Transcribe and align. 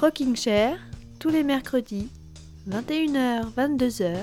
Rocking 0.00 0.36
Chair, 0.36 0.78
tous 1.18 1.28
les 1.28 1.42
mercredis, 1.42 2.08
21h, 2.70 3.52
22h, 3.56 4.14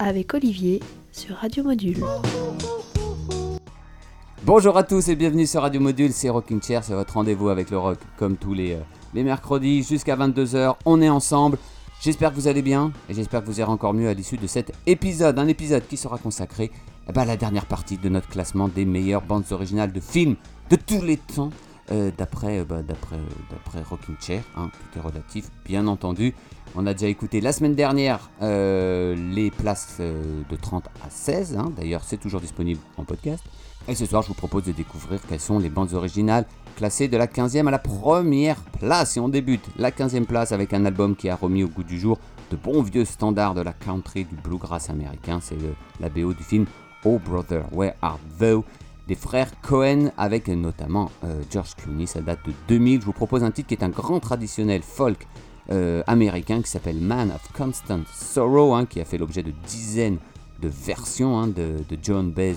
avec 0.00 0.34
Olivier 0.34 0.80
sur 1.12 1.36
Radio 1.36 1.62
Module. 1.62 2.02
Bonjour 4.44 4.76
à 4.76 4.82
tous 4.82 5.06
et 5.06 5.14
bienvenue 5.14 5.46
sur 5.46 5.62
Radio 5.62 5.80
Module, 5.80 6.12
c'est 6.12 6.28
Rocking 6.28 6.60
Chair, 6.60 6.82
c'est 6.82 6.94
votre 6.94 7.14
rendez-vous 7.14 7.50
avec 7.50 7.70
le 7.70 7.78
rock 7.78 7.98
comme 8.18 8.36
tous 8.36 8.52
les, 8.52 8.72
euh, 8.72 9.22
mercredis 9.22 9.84
jusqu'à 9.84 10.16
22h, 10.16 10.74
on 10.86 11.00
est 11.00 11.08
ensemble. 11.08 11.56
J'espère 12.00 12.30
que 12.30 12.34
vous 12.34 12.48
allez 12.48 12.62
bien 12.62 12.90
et 13.08 13.14
j'espère 13.14 13.42
que 13.42 13.46
vous 13.46 13.60
irez 13.60 13.70
encore 13.70 13.94
mieux 13.94 14.08
à 14.08 14.14
l'issue 14.14 14.38
de 14.38 14.48
cet 14.48 14.72
épisode, 14.86 15.38
un 15.38 15.46
épisode 15.46 15.86
qui 15.86 15.96
sera 15.96 16.18
consacré 16.18 16.72
eh 17.08 17.12
ben, 17.12 17.22
à 17.22 17.26
la 17.26 17.36
dernière 17.36 17.66
partie 17.66 17.96
de 17.96 18.08
notre 18.08 18.28
classement 18.28 18.66
des 18.66 18.84
meilleures 18.84 19.22
bandes 19.22 19.44
originales 19.52 19.92
de 19.92 20.00
films 20.00 20.34
de 20.68 20.74
tous 20.74 21.00
les 21.00 21.16
temps. 21.16 21.50
Euh, 21.90 22.10
d'après 22.16 22.60
euh, 22.60 22.64
bah, 22.64 22.76
euh, 23.12 23.82
Rocking 23.90 24.14
Chair, 24.20 24.42
hein, 24.56 24.70
tout 24.72 24.98
est 24.98 25.02
relatif, 25.02 25.50
bien 25.64 25.86
entendu. 25.88 26.34
On 26.76 26.86
a 26.86 26.92
déjà 26.92 27.08
écouté 27.08 27.40
la 27.40 27.52
semaine 27.52 27.74
dernière 27.74 28.30
les 28.40 29.50
places 29.50 29.98
de 30.00 30.56
30 30.56 30.86
à 31.04 31.10
16, 31.10 31.56
hein. 31.58 31.70
d'ailleurs 31.76 32.02
c'est 32.02 32.16
toujours 32.16 32.40
disponible 32.40 32.80
en 32.96 33.04
podcast. 33.04 33.44
Et 33.88 33.94
ce 33.94 34.06
soir 34.06 34.22
je 34.22 34.28
vous 34.28 34.34
propose 34.34 34.64
de 34.64 34.72
découvrir 34.72 35.20
quelles 35.28 35.40
sont 35.40 35.58
les 35.58 35.68
bandes 35.68 35.92
originales 35.92 36.46
classées 36.76 37.08
de 37.08 37.16
la 37.18 37.26
15e 37.26 37.66
à 37.66 37.70
la 37.70 37.78
première 37.78 38.56
place. 38.78 39.18
Et 39.18 39.20
on 39.20 39.28
débute 39.28 39.64
la 39.76 39.90
15e 39.90 40.24
place 40.24 40.52
avec 40.52 40.72
un 40.72 40.86
album 40.86 41.14
qui 41.14 41.28
a 41.28 41.36
remis 41.36 41.64
au 41.64 41.68
goût 41.68 41.82
du 41.82 42.00
jour 42.00 42.18
de 42.50 42.56
bons 42.56 42.82
vieux 42.82 43.04
standards 43.04 43.54
de 43.54 43.60
la 43.60 43.72
country 43.72 44.24
du 44.24 44.36
bluegrass 44.36 44.88
américain, 44.88 45.40
c'est 45.42 45.58
la 46.00 46.08
BO 46.08 46.32
du 46.32 46.42
film 46.42 46.64
Oh 47.04 47.18
Brother, 47.18 47.64
Where 47.72 47.94
Art 48.00 48.20
Thou? 48.38 48.64
Des 49.08 49.14
frères 49.14 49.50
Cohen 49.62 50.10
avec 50.16 50.48
notamment 50.48 51.10
euh, 51.24 51.42
George 51.50 51.74
Clooney. 51.76 52.06
Ça 52.06 52.20
date 52.20 52.40
de 52.46 52.52
2000. 52.68 53.00
Je 53.00 53.06
vous 53.06 53.12
propose 53.12 53.42
un 53.42 53.50
titre 53.50 53.68
qui 53.68 53.74
est 53.74 53.84
un 53.84 53.88
grand 53.88 54.20
traditionnel 54.20 54.82
folk 54.82 55.26
euh, 55.70 56.02
américain 56.06 56.62
qui 56.62 56.70
s'appelle 56.70 57.00
Man 57.00 57.30
of 57.30 57.52
Constant 57.52 58.00
Sorrow, 58.12 58.74
hein, 58.74 58.86
qui 58.86 59.00
a 59.00 59.04
fait 59.04 59.18
l'objet 59.18 59.42
de 59.42 59.52
dizaines 59.66 60.18
de 60.60 60.68
versions 60.68 61.38
hein, 61.38 61.48
de, 61.48 61.84
John 62.02 62.30
Baez 62.30 62.56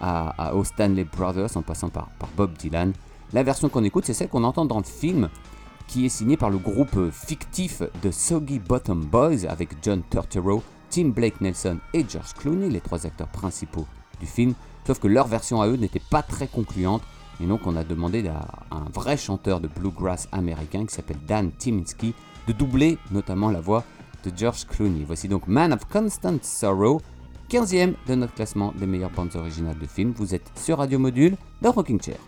à, 0.00 0.54
aux 0.54 0.64
Stanley 0.64 1.04
Brothers 1.04 1.56
en 1.56 1.62
passant 1.62 1.90
par, 1.90 2.08
Bob 2.36 2.52
Dylan. 2.56 2.92
La 3.32 3.42
version 3.42 3.68
qu'on 3.68 3.84
écoute, 3.84 4.04
c'est 4.06 4.14
celle 4.14 4.28
qu'on 4.28 4.44
entend 4.44 4.64
dans 4.64 4.78
le 4.78 4.84
film 4.84 5.28
qui 5.86 6.06
est 6.06 6.10
signée 6.10 6.36
par 6.36 6.50
le 6.50 6.58
groupe 6.58 7.10
fictif 7.10 7.82
de 8.02 8.10
Soggy 8.10 8.60
Bottom 8.60 9.04
Boys 9.04 9.44
avec 9.48 9.70
John 9.82 10.02
Turturro, 10.08 10.62
Tim 10.88 11.08
Blake 11.08 11.40
Nelson 11.40 11.78
et 11.92 12.04
George 12.08 12.32
Clooney, 12.34 12.70
les 12.70 12.80
trois 12.80 13.06
acteurs 13.06 13.28
principaux 13.28 13.86
du 14.20 14.26
film. 14.26 14.54
Sauf 14.90 14.98
que 14.98 15.06
leur 15.06 15.28
version 15.28 15.62
à 15.62 15.68
eux 15.68 15.76
n'était 15.76 16.02
pas 16.10 16.20
très 16.20 16.48
concluante. 16.48 17.02
Et 17.40 17.46
donc 17.46 17.60
on 17.64 17.76
a 17.76 17.84
demandé 17.84 18.26
à 18.26 18.40
un 18.72 18.90
vrai 18.92 19.16
chanteur 19.16 19.60
de 19.60 19.68
bluegrass 19.68 20.26
américain 20.32 20.84
qui 20.84 20.92
s'appelle 20.92 21.20
Dan 21.28 21.52
Timinski 21.52 22.12
de 22.48 22.52
doubler 22.52 22.98
notamment 23.12 23.50
la 23.50 23.60
voix 23.60 23.84
de 24.24 24.32
George 24.36 24.66
Clooney. 24.66 25.04
Voici 25.06 25.28
donc 25.28 25.46
Man 25.46 25.72
of 25.72 25.84
Constant 25.84 26.38
Sorrow, 26.42 27.00
15e 27.48 27.94
de 28.08 28.14
notre 28.16 28.34
classement 28.34 28.74
des 28.80 28.86
meilleures 28.86 29.12
bandes 29.12 29.36
originales 29.36 29.78
de 29.78 29.86
films. 29.86 30.12
Vous 30.16 30.34
êtes 30.34 30.50
sur 30.56 30.78
Radio 30.78 30.98
Module 30.98 31.36
dans 31.62 31.70
Rocking 31.70 32.02
Chair. 32.02 32.18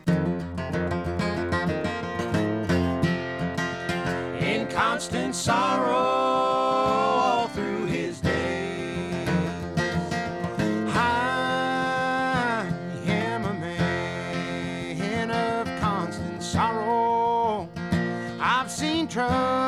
train. 19.06 19.61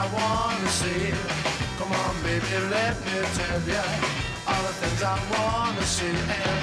I 0.00 0.06
wanna 0.14 0.68
say. 0.68 1.10
Come 1.76 1.90
on, 1.90 2.14
baby, 2.22 2.46
let 2.70 2.94
me 3.04 3.18
tell 3.34 3.60
ya 3.66 3.82
all 4.46 4.62
the 4.62 4.74
things 4.78 5.02
I 5.02 5.18
wanna 5.34 5.82
see. 5.82 6.06
And 6.06 6.62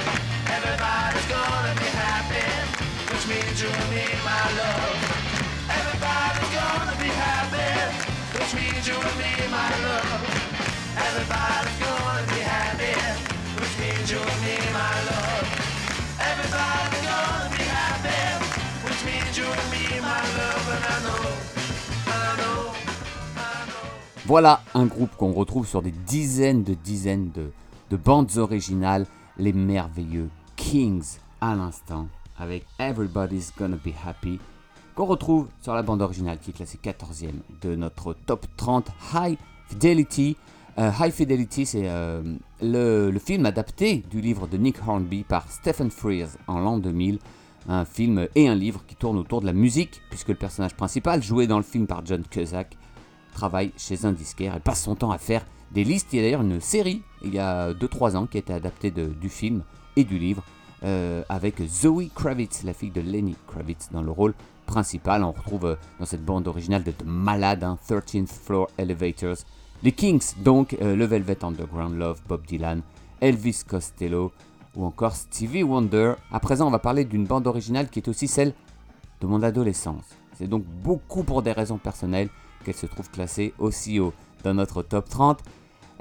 everybody's 0.55 1.27
gonna 1.35 1.75
be 1.83 1.89
happy, 2.05 2.47
which 3.11 3.25
means 3.27 3.61
you 3.61 3.67
and 3.67 3.89
me, 3.91 4.05
my 4.23 4.45
love. 4.59 4.99
Everybody's 5.67 6.51
gonna 6.59 6.95
be 7.03 7.11
happy, 7.27 7.71
which 8.39 8.51
means 8.55 8.87
you 8.87 8.95
and 8.95 9.17
me, 9.19 9.31
my 9.51 9.69
love. 9.83 10.04
Voilà 24.27 24.61
un 24.73 24.87
groupe 24.87 25.15
qu'on 25.17 25.33
retrouve 25.33 25.67
sur 25.67 25.83
des 25.83 25.91
dizaines 25.91 26.63
de 26.63 26.73
dizaines 26.73 27.29
de, 27.29 27.51
de 27.91 27.95
bandes 27.95 28.37
originales, 28.37 29.05
les 29.37 29.53
merveilleux 29.53 30.29
Kings 30.55 31.19
à 31.41 31.53
l'instant, 31.53 32.07
avec 32.39 32.65
Everybody's 32.79 33.53
Gonna 33.55 33.75
Be 33.75 33.91
Happy, 34.03 34.39
qu'on 34.95 35.05
retrouve 35.05 35.45
sur 35.61 35.75
la 35.75 35.83
bande 35.83 36.01
originale 36.01 36.39
qui 36.39 36.49
est 36.49 36.53
classée 36.53 36.79
14e 36.83 37.35
de 37.61 37.75
notre 37.75 38.13
top 38.25 38.47
30 38.57 38.87
High 39.13 39.37
Fidelity. 39.67 40.37
Euh, 40.79 40.89
High 40.99 41.13
Fidelity, 41.13 41.67
c'est 41.67 41.87
euh, 41.87 42.23
le, 42.63 43.11
le 43.11 43.19
film 43.19 43.45
adapté 43.45 44.03
du 44.09 44.21
livre 44.21 44.47
de 44.47 44.57
Nick 44.57 44.77
Hornby 44.87 45.23
par 45.23 45.47
Stephen 45.51 45.91
Frears 45.91 46.35
en 46.47 46.57
l'an 46.57 46.79
2000. 46.79 47.19
Un 47.69 47.85
film 47.85 48.27
et 48.33 48.47
un 48.47 48.55
livre 48.55 48.83
qui 48.87 48.95
tournent 48.95 49.19
autour 49.19 49.41
de 49.41 49.45
la 49.45 49.53
musique, 49.53 50.01
puisque 50.09 50.29
le 50.29 50.35
personnage 50.35 50.75
principal, 50.75 51.21
joué 51.21 51.45
dans 51.45 51.57
le 51.57 51.63
film 51.63 51.85
par 51.85 52.03
John 52.03 52.23
Cusack, 52.23 52.75
travaille 53.35 53.71
chez 53.77 54.05
un 54.05 54.13
disquaire 54.13 54.55
et 54.55 54.59
passe 54.59 54.83
son 54.83 54.95
temps 54.95 55.11
à 55.11 55.19
faire 55.19 55.45
des 55.71 55.83
listes. 55.83 56.13
Il 56.13 56.17
y 56.17 56.19
a 56.19 56.23
d'ailleurs 56.23 56.41
une 56.41 56.59
série, 56.61 57.03
il 57.23 57.33
y 57.33 57.39
a 57.39 57.73
2-3 57.73 58.15
ans, 58.15 58.25
qui 58.25 58.37
a 58.37 58.39
été 58.39 58.53
adaptée 58.53 58.89
du 58.91 59.29
film 59.29 59.61
et 59.95 60.03
du 60.03 60.17
livre, 60.17 60.43
euh, 60.83 61.23
avec 61.29 61.61
Zoe 61.61 62.09
Kravitz, 62.15 62.63
la 62.63 62.73
fille 62.73 62.91
de 62.91 63.01
Lenny 63.01 63.35
Kravitz, 63.47 63.89
dans 63.91 64.01
le 64.01 64.11
rôle 64.11 64.33
principal. 64.65 65.23
On 65.23 65.31
retrouve 65.31 65.65
euh, 65.65 65.75
dans 65.99 66.05
cette 66.05 66.25
bande 66.25 66.47
originale 66.47 66.83
de, 66.83 66.91
de 66.91 67.05
malades, 67.05 67.63
hein, 67.63 67.77
13th 67.87 68.27
Floor 68.27 68.69
Elevators, 68.77 69.37
les 69.83 69.91
Kings, 69.91 70.33
donc 70.43 70.75
euh, 70.81 70.95
le 70.95 71.05
Velvet 71.05 71.43
Underground, 71.43 71.97
Love, 71.97 72.21
Bob 72.27 72.45
Dylan, 72.45 72.81
Elvis 73.21 73.63
Costello 73.67 74.31
ou 74.75 74.85
encore 74.85 75.15
Stevie 75.15 75.63
Wonder. 75.63 76.13
À 76.31 76.39
présent, 76.39 76.67
on 76.67 76.71
va 76.71 76.79
parler 76.79 77.05
d'une 77.05 77.25
bande 77.25 77.47
originale 77.47 77.89
qui 77.89 77.99
est 77.99 78.07
aussi 78.07 78.27
celle 78.27 78.53
de 79.21 79.27
mon 79.27 79.43
adolescence. 79.43 80.03
C'est 80.37 80.47
donc 80.47 80.63
beaucoup 80.65 81.23
pour 81.23 81.41
des 81.41 81.51
raisons 81.51 81.77
personnelles 81.77 82.29
qu'elle 82.65 82.75
se 82.75 82.85
trouve 82.87 83.09
classée 83.09 83.53
aussi 83.59 83.99
haut 83.99 84.13
dans 84.43 84.53
notre 84.53 84.81
top 84.81 85.07
30. 85.07 85.39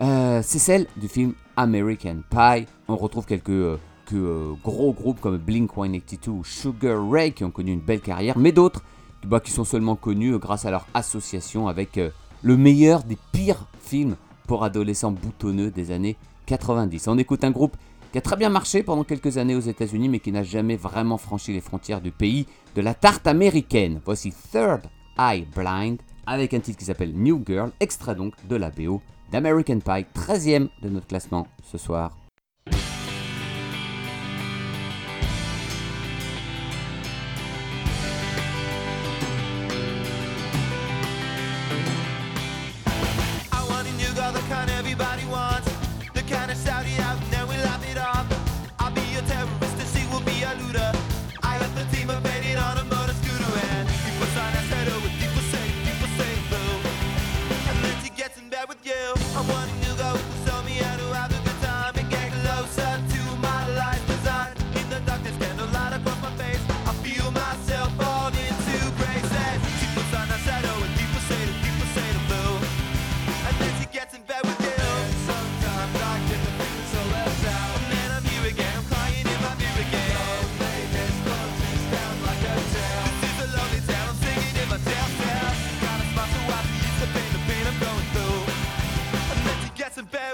Euh, 0.00 0.40
c'est 0.42 0.58
celle 0.58 0.86
du 0.96 1.06
film 1.06 1.34
American 1.56 2.16
Pie. 2.30 2.66
On 2.88 2.96
retrouve 2.96 3.26
quelques, 3.26 3.50
euh, 3.50 3.78
que, 4.06 4.16
euh, 4.16 4.52
gros 4.64 4.92
groupes 4.92 5.20
comme 5.20 5.36
Blink-182 5.38 6.30
ou 6.30 6.44
Sugar 6.44 7.08
Ray 7.08 7.32
qui 7.32 7.44
ont 7.44 7.50
connu 7.50 7.72
une 7.72 7.80
belle 7.80 8.00
carrière, 8.00 8.36
mais 8.38 8.50
d'autres 8.50 8.82
bah, 9.24 9.40
qui 9.40 9.52
sont 9.52 9.64
seulement 9.64 9.96
connus 9.96 10.38
grâce 10.38 10.64
à 10.64 10.70
leur 10.70 10.86
association 10.94 11.68
avec 11.68 12.00
le 12.42 12.56
meilleur 12.56 13.04
des 13.04 13.16
pires 13.32 13.66
films 13.80 14.16
pour 14.46 14.64
adolescents 14.64 15.12
boutonneux 15.12 15.70
des 15.70 15.92
années 15.92 16.16
90. 16.46 17.08
On 17.08 17.16
écoute 17.16 17.44
un 17.44 17.50
groupe 17.50 17.76
qui 18.12 18.18
a 18.18 18.20
très 18.20 18.36
bien 18.36 18.50
marché 18.50 18.82
pendant 18.82 19.02
quelques 19.02 19.38
années 19.38 19.56
aux 19.56 19.60
États-Unis, 19.60 20.08
mais 20.08 20.20
qui 20.20 20.30
n'a 20.30 20.42
jamais 20.42 20.76
vraiment 20.76 21.16
franchi 21.16 21.52
les 21.52 21.60
frontières 21.60 22.00
du 22.00 22.10
pays 22.10 22.46
de 22.76 22.82
la 22.82 22.94
tarte 22.94 23.26
américaine. 23.26 24.00
Voici 24.04 24.32
Third 24.52 24.82
Eye 25.18 25.46
Blind 25.54 25.98
avec 26.26 26.54
un 26.54 26.60
titre 26.60 26.78
qui 26.78 26.84
s'appelle 26.84 27.12
New 27.12 27.42
Girl, 27.46 27.70
extrait 27.80 28.14
donc 28.14 28.34
de 28.48 28.56
la 28.56 28.70
BO 28.70 29.00
d'American 29.32 29.80
Pie, 29.80 30.06
13e 30.14 30.68
de 30.82 30.88
notre 30.88 31.06
classement 31.06 31.46
ce 31.62 31.78
soir. 31.78 32.12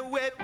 highway 0.01 0.40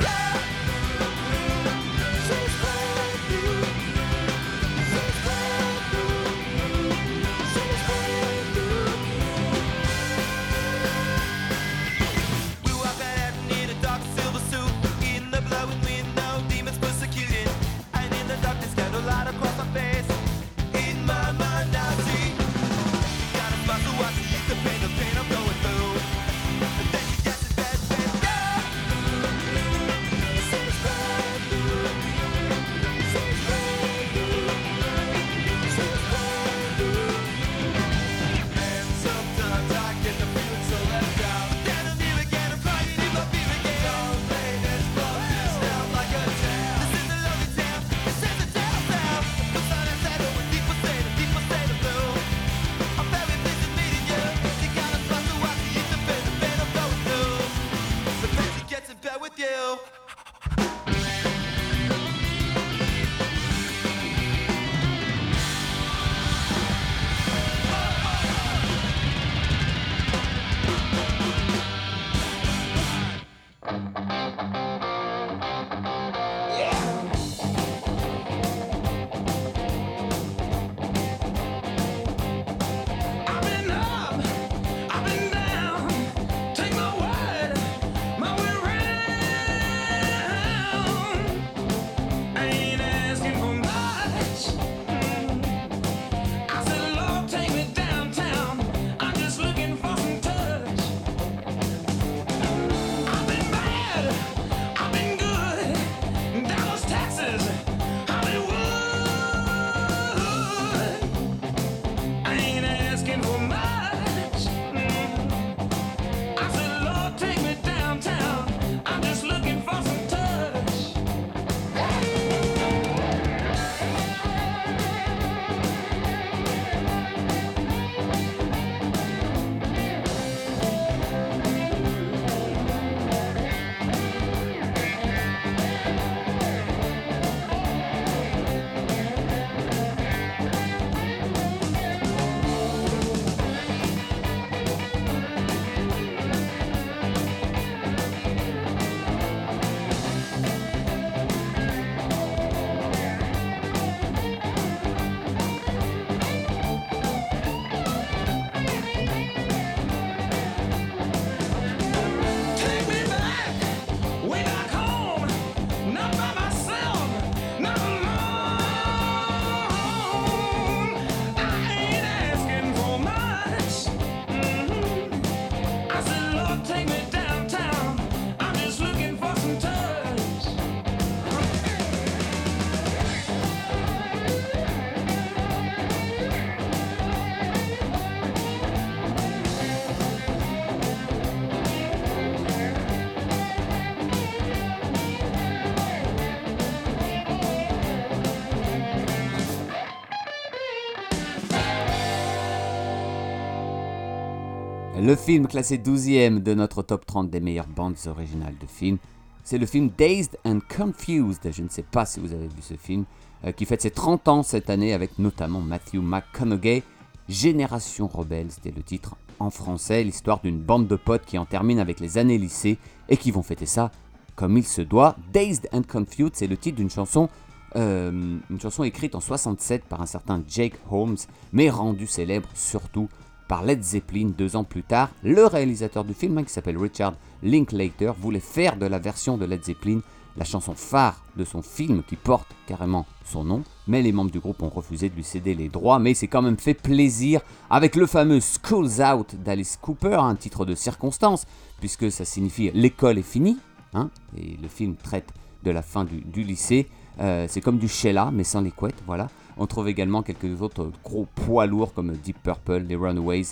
Le 205.06 205.14
film 205.14 205.46
classé 205.46 205.78
12e 205.78 206.42
de 206.42 206.52
notre 206.52 206.82
top 206.82 207.06
30 207.06 207.30
des 207.30 207.38
meilleures 207.38 207.68
bandes 207.68 207.94
originales 208.06 208.56
de 208.60 208.66
films, 208.66 208.98
c'est 209.44 209.56
le 209.56 209.64
film 209.64 209.88
Dazed 209.96 210.36
and 210.44 210.58
Confused. 210.68 211.48
Je 211.52 211.62
ne 211.62 211.68
sais 211.68 211.84
pas 211.84 212.04
si 212.04 212.18
vous 212.18 212.32
avez 212.32 212.48
vu 212.48 212.60
ce 212.60 212.74
film, 212.74 213.04
euh, 213.44 213.52
qui 213.52 213.66
fête 213.66 213.82
ses 213.82 213.92
30 213.92 214.26
ans 214.26 214.42
cette 214.42 214.68
année 214.68 214.92
avec 214.92 215.20
notamment 215.20 215.60
Matthew 215.60 215.98
McConaughey. 215.98 216.82
Génération 217.28 218.08
Rebelle, 218.08 218.50
c'était 218.50 218.72
le 218.76 218.82
titre 218.82 219.14
en 219.38 219.50
français, 219.50 220.02
l'histoire 220.02 220.40
d'une 220.40 220.58
bande 220.58 220.88
de 220.88 220.96
potes 220.96 221.24
qui 221.24 221.38
en 221.38 221.44
terminent 221.44 221.80
avec 221.80 222.00
les 222.00 222.18
années 222.18 222.36
lycée 222.36 222.76
et 223.08 223.16
qui 223.16 223.30
vont 223.30 223.44
fêter 223.44 223.66
ça 223.66 223.92
comme 224.34 224.56
il 224.56 224.66
se 224.66 224.82
doit. 224.82 225.14
Dazed 225.32 225.68
and 225.70 225.82
Confused, 225.88 226.34
c'est 226.34 226.48
le 226.48 226.56
titre 226.56 226.78
d'une 226.78 226.90
chanson, 226.90 227.28
euh, 227.76 228.10
une 228.50 228.60
chanson 228.60 228.82
écrite 228.82 229.14
en 229.14 229.20
67 229.20 229.84
par 229.84 230.02
un 230.02 230.06
certain 230.06 230.42
Jake 230.48 230.74
Holmes, 230.90 231.18
mais 231.52 231.70
rendue 231.70 232.08
célèbre 232.08 232.48
surtout 232.54 233.08
par 233.48 233.64
Led 233.64 233.82
Zeppelin 233.82 234.30
deux 234.36 234.56
ans 234.56 234.64
plus 234.64 234.82
tard. 234.82 235.10
Le 235.22 235.46
réalisateur 235.46 236.04
du 236.04 236.14
film, 236.14 236.38
hein, 236.38 236.44
qui 236.44 236.52
s'appelle 236.52 236.78
Richard 236.78 237.14
Linklater, 237.42 238.12
voulait 238.18 238.40
faire 238.40 238.76
de 238.76 238.86
la 238.86 238.98
version 238.98 239.36
de 239.36 239.44
Led 239.44 239.64
Zeppelin 239.64 240.00
la 240.36 240.44
chanson 240.44 240.74
phare 240.74 241.22
de 241.36 241.44
son 241.44 241.62
film 241.62 242.02
qui 242.06 242.16
porte 242.16 242.48
carrément 242.66 243.06
son 243.24 243.44
nom, 243.44 243.62
mais 243.86 244.02
les 244.02 244.12
membres 244.12 244.30
du 244.30 244.40
groupe 244.40 244.62
ont 244.62 244.68
refusé 244.68 245.08
de 245.08 245.14
lui 245.14 245.24
céder 245.24 245.54
les 245.54 245.68
droits, 245.68 245.98
mais 245.98 246.12
il 246.12 246.14
s'est 246.14 246.28
quand 246.28 246.42
même 246.42 246.58
fait 246.58 246.74
plaisir 246.74 247.40
avec 247.70 247.96
le 247.96 248.06
fameux 248.06 248.40
School's 248.40 249.00
Out 249.00 249.34
d'Alice 249.36 249.78
Cooper, 249.80 250.18
un 250.20 250.36
titre 250.36 250.64
de 250.64 250.74
circonstance, 250.74 251.46
puisque 251.80 252.10
ça 252.10 252.24
signifie 252.24 252.70
l'école 252.74 253.18
est 253.18 253.22
finie, 253.22 253.56
hein, 253.94 254.10
et 254.36 254.56
le 254.60 254.68
film 254.68 254.96
traite 254.96 255.32
de 255.62 255.70
la 255.70 255.82
fin 255.82 256.04
du, 256.04 256.20
du 256.20 256.42
lycée. 256.42 256.86
Euh, 257.18 257.46
c'est 257.48 257.62
comme 257.62 257.78
du 257.78 257.88
Sheila, 257.88 258.30
mais 258.30 258.44
sans 258.44 258.60
les 258.60 258.70
couettes, 258.70 259.02
voilà. 259.06 259.28
On 259.56 259.66
trouve 259.66 259.88
également 259.88 260.22
quelques 260.22 260.60
autres 260.60 260.90
gros 261.04 261.26
poids 261.34 261.66
lourds 261.66 261.94
comme 261.94 262.12
Deep 262.12 262.42
Purple, 262.42 262.84
les 262.88 262.96
Runaways, 262.96 263.46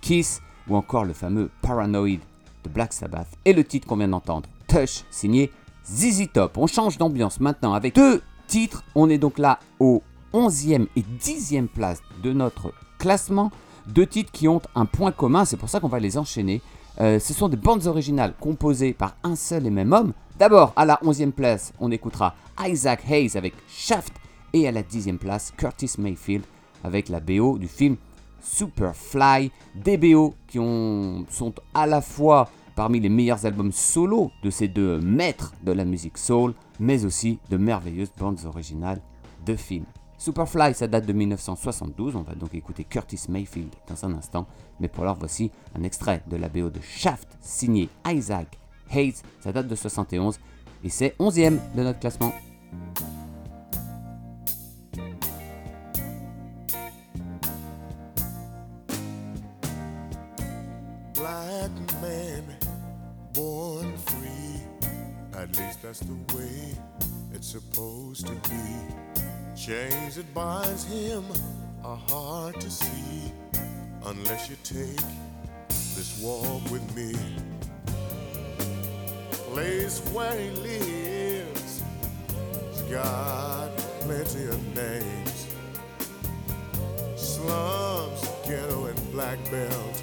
Kiss 0.00 0.40
ou 0.68 0.76
encore 0.76 1.04
le 1.04 1.12
fameux 1.12 1.50
Paranoid 1.62 2.18
de 2.64 2.68
Black 2.68 2.92
Sabbath 2.92 3.28
et 3.44 3.52
le 3.52 3.64
titre 3.64 3.86
qu'on 3.86 3.96
vient 3.96 4.08
d'entendre, 4.08 4.48
Touch, 4.68 5.04
signé 5.10 5.50
ZZ 5.86 6.28
Top. 6.32 6.56
On 6.56 6.66
change 6.66 6.98
d'ambiance 6.98 7.40
maintenant 7.40 7.74
avec 7.74 7.94
deux 7.94 8.22
titres. 8.46 8.84
On 8.94 9.10
est 9.10 9.18
donc 9.18 9.38
là 9.38 9.58
au 9.78 10.02
11e 10.32 10.86
et 10.96 11.02
10e 11.20 11.66
place 11.66 12.00
de 12.22 12.32
notre 12.32 12.72
classement. 12.98 13.50
Deux 13.86 14.06
titres 14.06 14.30
qui 14.30 14.48
ont 14.48 14.62
un 14.74 14.86
point 14.86 15.12
commun, 15.12 15.44
c'est 15.44 15.56
pour 15.56 15.68
ça 15.68 15.80
qu'on 15.80 15.88
va 15.88 16.00
les 16.00 16.16
enchaîner. 16.16 16.60
Euh, 17.00 17.18
ce 17.18 17.32
sont 17.32 17.48
des 17.48 17.56
bandes 17.56 17.86
originales 17.86 18.34
composées 18.38 18.92
par 18.92 19.16
un 19.22 19.36
seul 19.36 19.66
et 19.66 19.70
même 19.70 19.92
homme. 19.92 20.12
D'abord, 20.38 20.72
à 20.76 20.84
la 20.84 20.98
11e 21.02 21.32
place, 21.32 21.72
on 21.80 21.90
écoutera 21.90 22.34
Isaac 22.66 23.02
Hayes 23.10 23.36
avec 23.36 23.54
Shaft. 23.68 24.12
Et 24.52 24.66
à 24.66 24.72
la 24.72 24.82
10e 24.82 25.18
place, 25.18 25.52
Curtis 25.56 25.92
Mayfield 25.98 26.44
avec 26.82 27.08
la 27.08 27.20
BO 27.20 27.58
du 27.58 27.68
film 27.68 27.96
Superfly. 28.42 29.50
Des 29.74 29.96
BO 29.96 30.34
qui 30.46 30.58
ont, 30.58 31.24
sont 31.30 31.54
à 31.74 31.86
la 31.86 32.00
fois 32.00 32.48
parmi 32.74 33.00
les 33.00 33.08
meilleurs 33.08 33.44
albums 33.44 33.72
solo 33.72 34.30
de 34.42 34.50
ces 34.50 34.68
deux 34.68 34.98
maîtres 35.00 35.52
de 35.62 35.72
la 35.72 35.84
musique 35.84 36.18
soul, 36.18 36.54
mais 36.78 37.04
aussi 37.04 37.38
de 37.50 37.56
merveilleuses 37.56 38.12
bandes 38.16 38.40
originales 38.46 39.00
de 39.44 39.54
films. 39.54 39.84
Superfly, 40.16 40.74
ça 40.74 40.86
date 40.86 41.06
de 41.06 41.12
1972, 41.12 42.14
on 42.14 42.22
va 42.22 42.34
donc 42.34 42.54
écouter 42.54 42.84
Curtis 42.84 43.22
Mayfield 43.28 43.74
dans 43.88 44.04
un 44.04 44.14
instant, 44.14 44.46
mais 44.78 44.88
pour 44.88 45.04
l'heure 45.04 45.16
voici 45.18 45.50
un 45.74 45.82
extrait 45.82 46.22
de 46.26 46.36
la 46.36 46.48
BO 46.48 46.68
de 46.68 46.80
Shaft 46.80 47.38
signé 47.40 47.88
Isaac 48.06 48.58
Hayes, 48.90 49.22
ça 49.40 49.52
date 49.52 49.68
de 49.68 49.74
71 49.74 50.38
et 50.84 50.88
c'est 50.88 51.14
11e 51.18 51.58
de 51.74 51.82
notre 51.82 52.00
classement. 52.00 52.32
At 65.50 65.58
least 65.58 65.82
that's 65.82 65.98
the 66.00 66.36
way 66.36 66.78
it's 67.32 67.48
supposed 67.48 68.24
to 68.28 68.34
be. 68.48 69.20
Chains 69.56 70.14
that 70.14 70.32
binds 70.32 70.84
him 70.84 71.24
are 71.82 71.96
hard 71.96 72.60
to 72.60 72.70
see 72.70 73.32
unless 74.06 74.48
you 74.48 74.56
take 74.62 75.04
this 75.68 76.20
walk 76.22 76.62
with 76.70 76.84
me. 76.94 77.16
Place 79.52 79.98
where 80.12 80.38
he 80.38 80.50
lives 80.50 81.82
has 82.68 82.82
got 82.82 83.76
plenty 84.02 84.44
of 84.44 84.76
names. 84.76 85.46
Slums, 87.16 88.24
ghetto, 88.46 88.84
and 88.84 89.12
black 89.12 89.38
belt. 89.50 90.02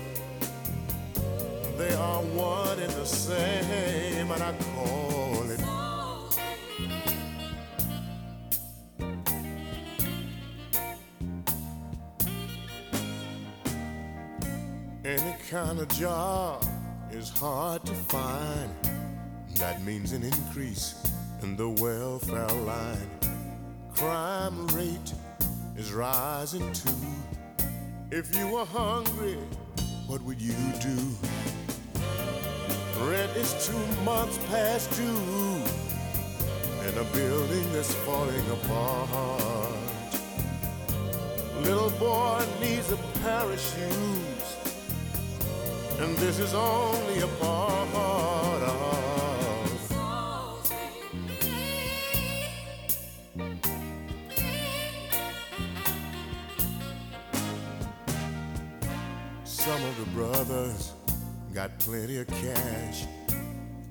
They 1.77 1.93
are 1.93 2.21
one 2.21 2.79
and 2.79 2.91
the 2.91 3.05
same, 3.05 4.29
and 4.29 4.43
I 4.43 4.51
call 4.73 5.36
kind 15.47 15.79
of 15.79 15.87
job 15.87 16.61
is 17.09 17.29
hard 17.29 17.81
to 17.85 17.93
find. 17.93 18.69
That 19.55 19.81
means 19.81 20.11
an 20.11 20.23
increase 20.23 21.09
in 21.41 21.55
the 21.55 21.69
welfare 21.69 22.49
line. 22.65 23.09
Crime 23.95 24.67
rate 24.67 25.13
is 25.77 25.93
rising 25.93 26.69
too. 26.73 26.89
If 28.11 28.35
you 28.35 28.49
were 28.49 28.65
hungry, 28.65 29.37
what 30.07 30.21
would 30.23 30.41
you 30.41 30.53
do? 30.81 30.97
Rent 33.05 33.31
is 33.37 33.53
two 33.65 34.03
months 34.03 34.37
past 34.49 34.91
due, 34.97 35.63
and 36.85 36.97
a 36.97 37.05
building 37.15 37.71
that's 37.71 37.93
falling 38.03 38.51
apart. 38.51 39.71
Little 41.61 41.91
boy 41.91 42.45
needs 42.59 42.91
a 42.91 42.97
shoes, 43.57 44.36
and 45.99 46.15
this 46.17 46.39
is 46.39 46.53
only 46.53 47.19
a 47.21 47.27
part 47.27 48.63
of. 48.63 48.77
Some 59.43 59.83
of 59.83 59.97
the 59.97 60.05
brothers 60.13 60.93
got 61.53 61.77
plenty 61.79 62.19
of 62.19 62.27
cash. 62.27 63.05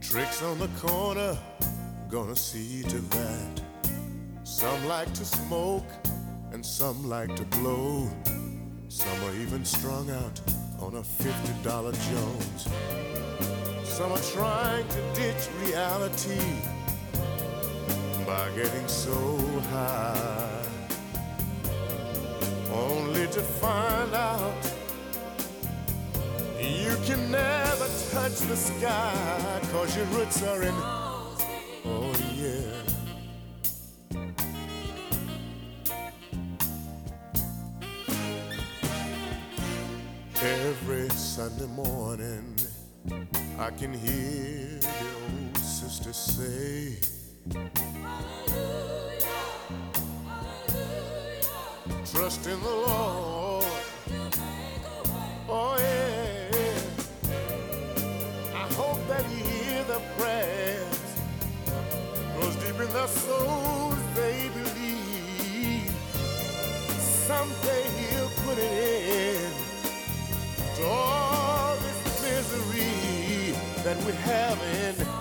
Tricks 0.01 0.43
on 0.43 0.59
the 0.59 0.69
corner, 0.79 1.37
gonna 2.09 2.37
see 2.37 2.83
to 2.85 2.99
that. 2.99 3.63
Some 4.45 4.87
like 4.87 5.13
to 5.15 5.25
smoke, 5.25 5.91
and 6.53 6.65
some 6.65 7.09
like 7.09 7.35
to 7.35 7.45
blow. 7.59 8.09
Some 8.89 9.25
are 9.25 9.35
even 9.35 9.65
strung 9.65 10.11
out 10.11 10.41
on 10.81 10.95
a 10.97 11.03
$50 11.03 11.63
Jones. 12.11 12.69
Some 13.85 14.13
are 14.13 14.19
trying 14.19 14.87
to 14.89 15.01
ditch 15.15 15.49
reality 15.65 16.41
by 18.27 18.51
getting 18.55 18.87
so 18.89 19.37
high. 19.71 20.63
Only 22.73 23.27
to 23.29 23.41
find 23.41 24.15
out 24.15 24.73
you 26.61 26.97
can 27.05 27.31
never 27.31 27.89
touch 28.11 28.39
the 28.41 28.57
sky 28.57 29.61
cause 29.73 29.97
your 29.97 30.07
roots 30.07 30.43
are 30.43 30.63
in. 30.63 30.75
Oh, 30.75 32.13
yeah. 32.35 32.86
I 43.67 43.71
can 43.73 43.93
hear 43.93 44.79
the 44.79 45.07
old 45.27 45.59
sister 45.59 46.13
say, 46.13 47.01
Hallelujah 47.53 49.27
Hallelujah. 50.25 51.51
Trust 52.13 52.47
in 52.47 52.61
the 52.63 52.69
Lord. 52.69 53.65
Oh, 55.49 55.77
yeah. 55.81 56.79
I 58.55 58.73
hope 58.75 59.05
that 59.09 59.25
you 59.33 59.43
hear 59.43 59.83
the 59.83 60.01
prayers. 60.17 61.01
Cause 62.39 62.55
deep 62.63 62.79
in 62.81 62.93
their 62.93 63.09
souls 63.09 63.99
they 64.15 64.49
believe 64.55 65.91
someday 67.01 67.86
that 73.87 74.05
we 74.05 74.13
have 74.15 74.61
in 74.83 75.16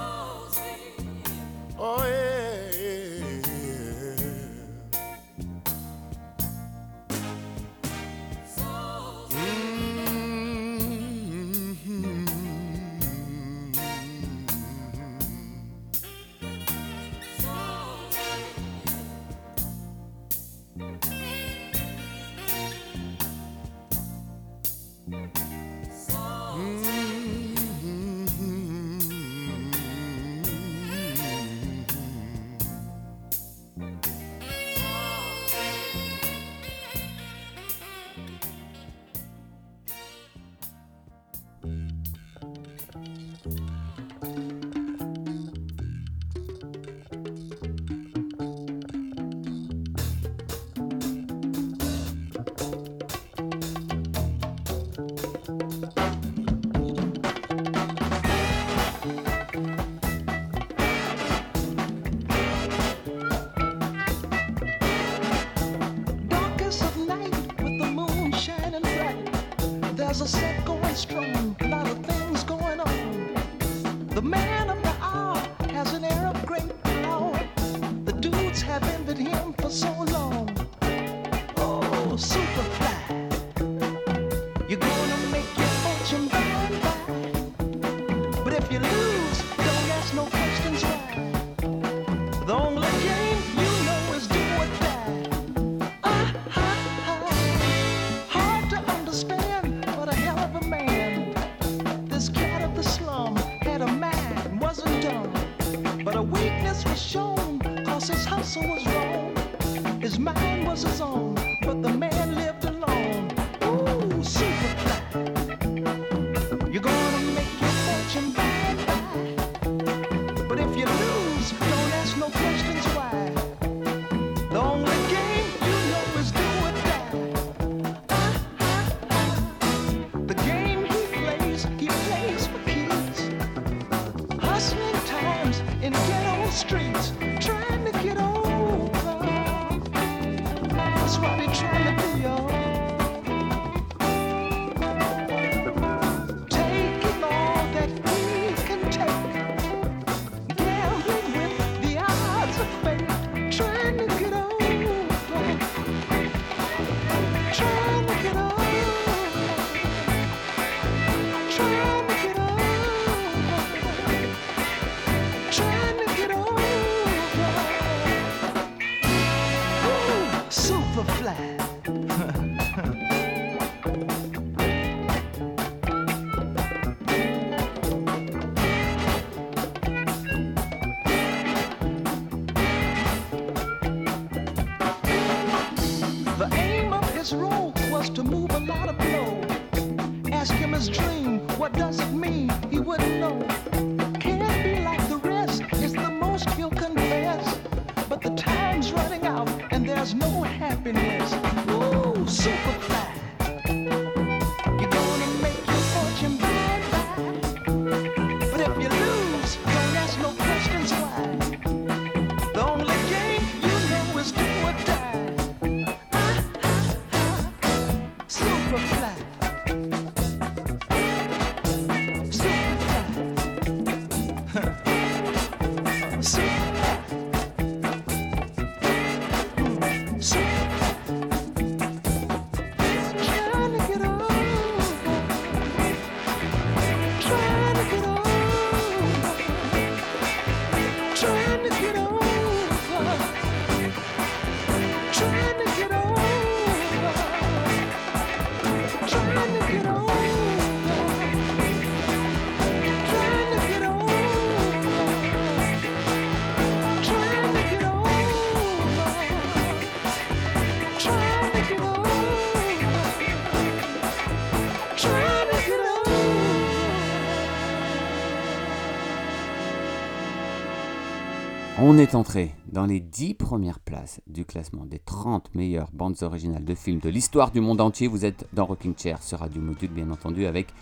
On 271.87 271.99
est 271.99 272.15
entré 272.15 272.55
dans 272.65 272.87
les 272.87 272.99
10 272.99 273.35
premières 273.35 273.79
places 273.79 274.19
du 274.25 274.43
classement 274.43 274.85
des 274.85 274.97
30 274.97 275.53
meilleures 275.53 275.91
bandes 275.93 276.15
originales 276.23 276.65
de 276.65 276.73
films 276.73 276.97
de 276.97 277.09
l'histoire 277.09 277.51
du 277.51 277.61
monde 277.61 277.79
entier. 277.79 278.07
Vous 278.07 278.25
êtes 278.25 278.47
dans 278.53 278.65
Rocking 278.65 278.95
Chair 278.97 279.21
sur 279.21 279.37
Radio 279.37 279.61
Module, 279.61 279.91
bien 279.91 280.09
entendu, 280.09 280.47
avec 280.47 280.73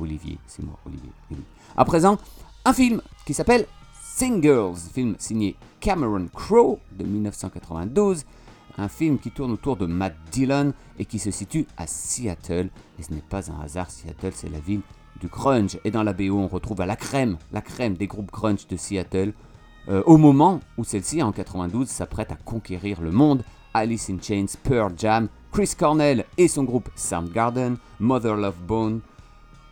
Olivier. 0.00 0.38
C'est 0.46 0.64
moi, 0.64 0.78
Olivier. 0.86 1.10
À 1.76 1.84
présent, 1.84 2.16
un 2.64 2.72
film 2.72 3.02
qui 3.26 3.34
s'appelle 3.34 3.66
Singles, 4.02 4.78
film 4.94 5.14
signé 5.18 5.56
Cameron 5.78 6.26
Crowe 6.34 6.78
de 6.98 7.04
1992. 7.04 8.24
Un 8.78 8.88
film 8.88 9.18
qui 9.18 9.32
tourne 9.32 9.52
autour 9.52 9.76
de 9.76 9.84
Matt 9.84 10.16
Dillon 10.32 10.72
et 10.98 11.04
qui 11.04 11.18
se 11.18 11.30
situe 11.30 11.66
à 11.76 11.86
Seattle. 11.86 12.70
Et 12.98 13.02
ce 13.02 13.12
n'est 13.12 13.20
pas 13.20 13.52
un 13.52 13.60
hasard, 13.60 13.90
Seattle, 13.90 14.32
c'est 14.34 14.48
la 14.48 14.60
ville 14.60 14.80
du 15.20 15.26
grunge. 15.26 15.78
Et 15.84 15.90
dans 15.90 16.02
la 16.02 16.14
BO, 16.14 16.38
on 16.38 16.48
retrouve 16.48 16.80
à 16.80 16.86
la 16.86 16.96
crème, 16.96 17.36
la 17.52 17.60
crème 17.60 17.92
des 17.92 18.06
groupes 18.06 18.32
grunge 18.32 18.66
de 18.68 18.78
Seattle. 18.78 19.34
Euh, 19.88 20.02
au 20.06 20.16
moment 20.16 20.60
où 20.78 20.84
celle-ci, 20.84 21.22
en 21.22 21.32
92, 21.32 21.88
s'apprête 21.88 22.32
à 22.32 22.36
conquérir 22.36 23.00
le 23.00 23.10
monde, 23.10 23.42
Alice 23.74 24.10
in 24.10 24.16
Chains, 24.20 24.46
Pearl 24.62 24.92
Jam, 24.96 25.28
Chris 25.52 25.74
Cornell 25.78 26.24
et 26.38 26.48
son 26.48 26.64
groupe 26.64 26.88
Soundgarden, 26.96 27.76
Mother 28.00 28.36
Love 28.36 28.58
Bone, 28.66 29.00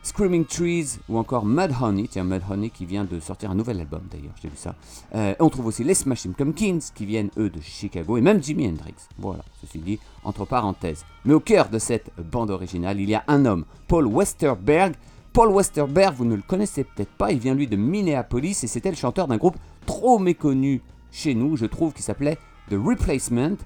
Screaming 0.05 0.44
Trees 0.44 0.98
ou 1.09 1.16
encore 1.16 1.46
Mudhoney, 1.46 2.09
tiens 2.09 2.24
Mudhoney 2.24 2.68
qui 2.68 2.85
vient 2.85 3.05
de 3.05 3.18
sortir 3.20 3.50
un 3.50 3.55
nouvel 3.55 3.81
album 3.81 4.03
d'ailleurs, 4.11 4.35
j'ai 4.40 4.48
vu 4.48 4.57
ça. 4.57 4.74
Euh, 5.14 5.35
on 5.40 5.48
trouve 5.48 5.66
aussi 5.66 5.83
les 5.83 5.94
Smashing 5.94 6.35
Pumpkins 6.35 6.81
qui 6.94 7.07
viennent 7.07 7.31
eux 7.38 7.48
de 7.48 7.59
Chicago 7.62 8.18
et 8.18 8.20
même 8.20 8.42
Jimi 8.42 8.68
Hendrix. 8.68 8.94
Voilà, 9.18 9.42
ceci 9.62 9.79
dit 9.79 9.98
entre 10.22 10.44
parenthèses. 10.44 11.07
Mais 11.24 11.33
au 11.33 11.40
cœur 11.40 11.70
de 11.70 11.79
cette 11.79 12.11
bande 12.18 12.50
originale, 12.50 13.00
il 13.00 13.09
y 13.09 13.14
a 13.14 13.24
un 13.29 13.46
homme, 13.46 13.64
Paul 13.88 14.07
Westerberg. 14.07 14.94
Paul 15.33 15.48
Westerberg, 15.48 16.14
vous 16.14 16.27
ne 16.27 16.37
le 16.37 16.42
connaissez 16.42 16.85
peut-être 16.85 17.11
pas, 17.12 17.33
il 17.33 17.38
vient 17.38 17.55
lui 17.55 17.66
de 17.66 17.77
Minneapolis 17.77 18.62
et 18.62 18.66
c'était 18.66 18.90
le 18.90 18.96
chanteur 18.96 19.27
d'un 19.27 19.38
groupe 19.38 19.57
trop 19.87 20.18
méconnu 20.18 20.81
chez 21.12 21.35
nous, 21.35 21.57
je 21.57 21.66
trouve, 21.66 21.92
qui 21.92 22.03
s'appelait 22.03 22.38
The 22.70 22.75
Replacement. 22.83 23.57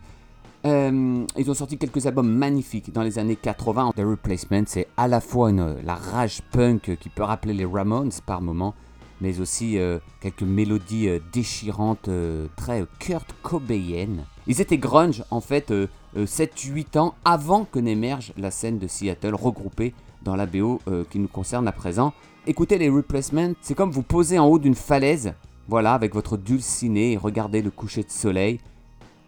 Euh, 0.67 1.25
ils 1.37 1.51
ont 1.51 1.55
sorti 1.55 1.79
quelques 1.79 2.07
albums 2.07 2.29
magnifiques 2.31 2.93
dans 2.93 3.03
les 3.03 3.19
années 3.19 3.37
80. 3.37 3.93
The 3.97 4.01
Replacement, 4.01 4.65
c'est 4.67 4.89
à 4.97 5.07
la 5.09 5.21
fois 5.21 5.51
une- 5.51 5.77
la 5.85 5.95
rage 5.95 6.43
punk 6.53 6.97
qui 6.99 7.09
peut 7.09 7.23
rappeler 7.23 7.55
les 7.55 7.65
Ramones 7.65 8.11
par 8.27 8.43
moments, 8.43 8.75
mais 9.21 9.39
aussi 9.41 9.79
euh, 9.79 9.99
quelques 10.21 10.43
mélodies 10.43 11.09
euh, 11.09 11.21
déchirantes, 11.33 12.11
très 12.57 12.85
Kurt 12.99 13.35
Cobain. 13.43 14.25
Ils 14.49 14.61
étaient 14.61 14.79
grunge 14.79 15.23
en 15.31 15.41
fait 15.41 15.73
7-8 16.17 16.97
ans 16.99 17.15
avant 17.25 17.65
que 17.65 17.79
n'émerge 17.79 18.33
la 18.37 18.51
scène 18.51 18.79
de 18.79 18.87
Seattle 18.89 19.35
regroupée 19.35 19.95
dans 20.23 20.35
la 20.37 20.47
BO 20.47 20.81
qui 21.11 21.19
nous 21.19 21.29
concerne 21.29 21.69
à 21.69 21.73
présent. 21.73 22.13
Écoutez 22.47 22.79
les 22.79 22.89
Replacements, 22.89 23.53
c'est 23.61 23.75
comme 23.75 23.91
vous 23.91 24.03
poser 24.03 24.39
en 24.39 24.47
haut 24.47 24.59
d'une 24.59 24.75
falaise, 24.75 25.35
voilà, 25.69 25.93
avec 25.93 26.15
votre 26.15 26.37
dulciné, 26.37 27.17
regardez 27.17 27.61
le 27.61 27.71
coucher 27.71 28.03
de 28.03 28.11
soleil, 28.11 28.59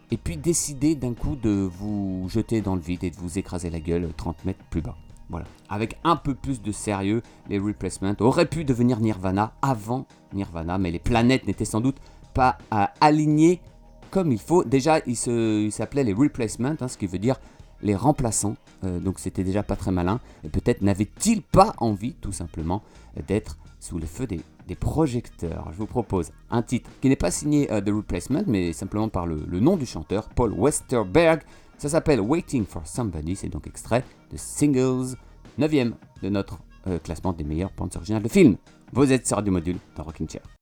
et 0.09 0.17
puis 0.17 0.37
décidez 0.37 0.95
d'un 0.95 1.13
coup 1.13 1.35
de 1.35 1.69
vous 1.71 2.27
jeter 2.29 2.61
dans 2.61 2.75
le 2.75 2.81
vide 2.81 3.03
et 3.03 3.11
de 3.11 3.15
vous 3.15 3.37
écraser 3.37 3.69
la 3.69 3.79
gueule 3.79 4.09
30 4.17 4.45
mètres 4.45 4.63
plus 4.69 4.81
bas. 4.81 4.97
Voilà. 5.29 5.45
Avec 5.69 5.97
un 6.03 6.17
peu 6.17 6.35
plus 6.35 6.61
de 6.61 6.71
sérieux, 6.71 7.21
les 7.47 7.57
Replacements 7.57 8.15
auraient 8.19 8.47
pu 8.47 8.65
devenir 8.65 8.99
Nirvana 8.99 9.53
avant 9.61 10.05
Nirvana, 10.33 10.77
mais 10.77 10.91
les 10.91 10.99
planètes 10.99 11.47
n'étaient 11.47 11.63
sans 11.63 11.79
doute 11.79 11.97
pas 12.33 12.57
alignées 12.99 13.61
comme 14.09 14.31
il 14.31 14.39
faut. 14.39 14.65
Déjà, 14.65 14.99
ils 15.05 15.71
s'appelaient 15.71 16.03
les 16.03 16.13
Replacements, 16.13 16.75
hein, 16.81 16.87
ce 16.87 16.97
qui 16.97 17.07
veut 17.07 17.19
dire 17.19 17.39
les 17.81 17.95
remplaçants, 17.95 18.57
euh, 18.83 18.99
donc 18.99 19.19
c'était 19.19 19.43
déjà 19.43 19.63
pas 19.63 19.75
très 19.75 19.91
malin. 19.91 20.19
Et 20.43 20.49
peut-être 20.49 20.81
n'avaient-ils 20.81 21.41
pas 21.41 21.73
envie, 21.77 22.13
tout 22.13 22.31
simplement, 22.31 22.83
d'être 23.27 23.57
sous 23.81 23.99
le 23.99 24.05
feu 24.05 24.27
des, 24.27 24.39
des, 24.67 24.75
projecteurs. 24.75 25.67
Je 25.73 25.77
vous 25.77 25.87
propose 25.87 26.31
un 26.49 26.61
titre 26.61 26.89
qui 27.01 27.09
n'est 27.09 27.17
pas 27.17 27.31
signé 27.31 27.67
de 27.67 27.91
euh, 27.91 27.95
Replacement, 27.95 28.43
mais 28.47 28.71
simplement 28.71 29.09
par 29.09 29.25
le, 29.25 29.43
le, 29.45 29.59
nom 29.59 29.75
du 29.75 29.85
chanteur, 29.85 30.29
Paul 30.29 30.53
Westerberg. 30.53 31.41
Ça 31.77 31.89
s'appelle 31.89 32.21
Waiting 32.21 32.63
for 32.63 32.85
Somebody, 32.87 33.35
c'est 33.35 33.49
donc 33.49 33.67
extrait 33.67 34.05
de 34.31 34.37
Singles, 34.37 35.17
9ème 35.59 35.93
de 36.21 36.29
notre 36.29 36.59
euh, 36.87 36.99
classement 36.99 37.33
des 37.33 37.43
meilleurs 37.43 37.71
bandes 37.75 37.91
originales 37.95 38.23
de 38.23 38.29
films. 38.29 38.55
Vous 38.93 39.11
êtes 39.11 39.27
sur 39.27 39.41
du 39.41 39.51
module 39.51 39.77
dans 39.95 40.03
Rocking 40.03 40.29
Chair. 40.29 40.60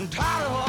I'm 0.00 0.06
tired 0.06 0.46
of 0.46 0.52
all 0.52 0.67